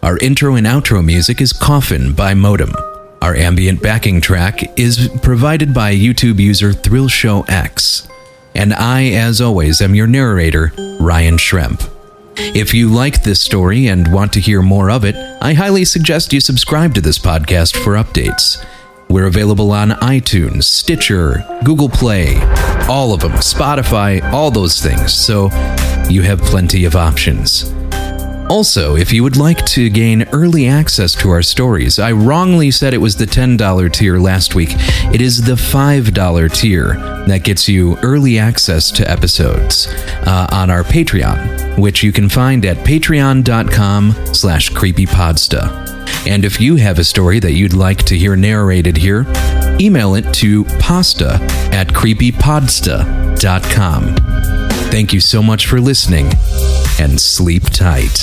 Our 0.00 0.16
intro 0.18 0.54
and 0.54 0.66
outro 0.66 1.04
music 1.04 1.40
is 1.40 1.52
Coffin 1.52 2.12
by 2.12 2.34
Modem. 2.34 2.72
Our 3.20 3.34
ambient 3.34 3.82
backing 3.82 4.20
track 4.20 4.78
is 4.78 5.10
provided 5.22 5.74
by 5.74 5.94
YouTube 5.94 6.38
user 6.38 6.70
ThrillShowX. 6.70 8.08
And 8.54 8.72
I, 8.72 9.10
as 9.10 9.40
always, 9.40 9.82
am 9.82 9.94
your 9.96 10.06
narrator, 10.06 10.72
Ryan 11.00 11.36
Schremp. 11.36 11.91
If 12.54 12.74
you 12.74 12.88
like 12.88 13.22
this 13.22 13.40
story 13.40 13.86
and 13.86 14.12
want 14.12 14.32
to 14.32 14.40
hear 14.40 14.62
more 14.62 14.90
of 14.90 15.04
it, 15.04 15.14
I 15.40 15.54
highly 15.54 15.84
suggest 15.84 16.32
you 16.32 16.40
subscribe 16.40 16.92
to 16.94 17.00
this 17.00 17.18
podcast 17.18 17.76
for 17.76 17.94
updates. 17.94 18.62
We're 19.08 19.26
available 19.26 19.70
on 19.70 19.90
iTunes, 19.90 20.64
Stitcher, 20.64 21.44
Google 21.64 21.88
Play, 21.88 22.36
all 22.88 23.14
of 23.14 23.20
them, 23.20 23.32
Spotify, 23.32 24.22
all 24.32 24.50
those 24.50 24.80
things, 24.82 25.14
so 25.14 25.44
you 26.10 26.22
have 26.22 26.40
plenty 26.40 26.84
of 26.84 26.96
options. 26.96 27.72
Also, 28.52 28.96
if 28.96 29.14
you 29.14 29.22
would 29.22 29.38
like 29.38 29.64
to 29.64 29.88
gain 29.88 30.24
early 30.24 30.68
access 30.68 31.14
to 31.14 31.30
our 31.30 31.40
stories, 31.40 31.98
I 31.98 32.12
wrongly 32.12 32.70
said 32.70 32.92
it 32.92 32.98
was 32.98 33.16
the 33.16 33.24
$10 33.24 33.90
tier 33.94 34.18
last 34.18 34.54
week. 34.54 34.74
It 35.10 35.22
is 35.22 35.40
the 35.40 35.54
$5 35.54 36.52
tier 36.52 36.92
that 37.28 37.44
gets 37.44 37.66
you 37.66 37.96
early 38.02 38.38
access 38.38 38.90
to 38.90 39.10
episodes 39.10 39.86
uh, 40.26 40.48
on 40.52 40.68
our 40.68 40.82
Patreon, 40.82 41.78
which 41.78 42.02
you 42.02 42.12
can 42.12 42.28
find 42.28 42.66
at 42.66 42.76
patreon.com 42.84 44.12
slash 44.34 44.70
creepypodsta. 44.70 46.28
And 46.28 46.44
if 46.44 46.60
you 46.60 46.76
have 46.76 46.98
a 46.98 47.04
story 47.04 47.40
that 47.40 47.54
you'd 47.54 47.72
like 47.72 48.02
to 48.02 48.18
hear 48.18 48.36
narrated 48.36 48.98
here, 48.98 49.24
email 49.80 50.14
it 50.14 50.30
to 50.34 50.64
pasta 50.78 51.38
at 51.72 51.88
creepypodsta.com. 51.88 54.16
Thank 54.90 55.14
you 55.14 55.20
so 55.20 55.42
much 55.42 55.66
for 55.66 55.80
listening 55.80 56.30
and 57.00 57.18
sleep 57.18 57.62
tight. 57.70 58.22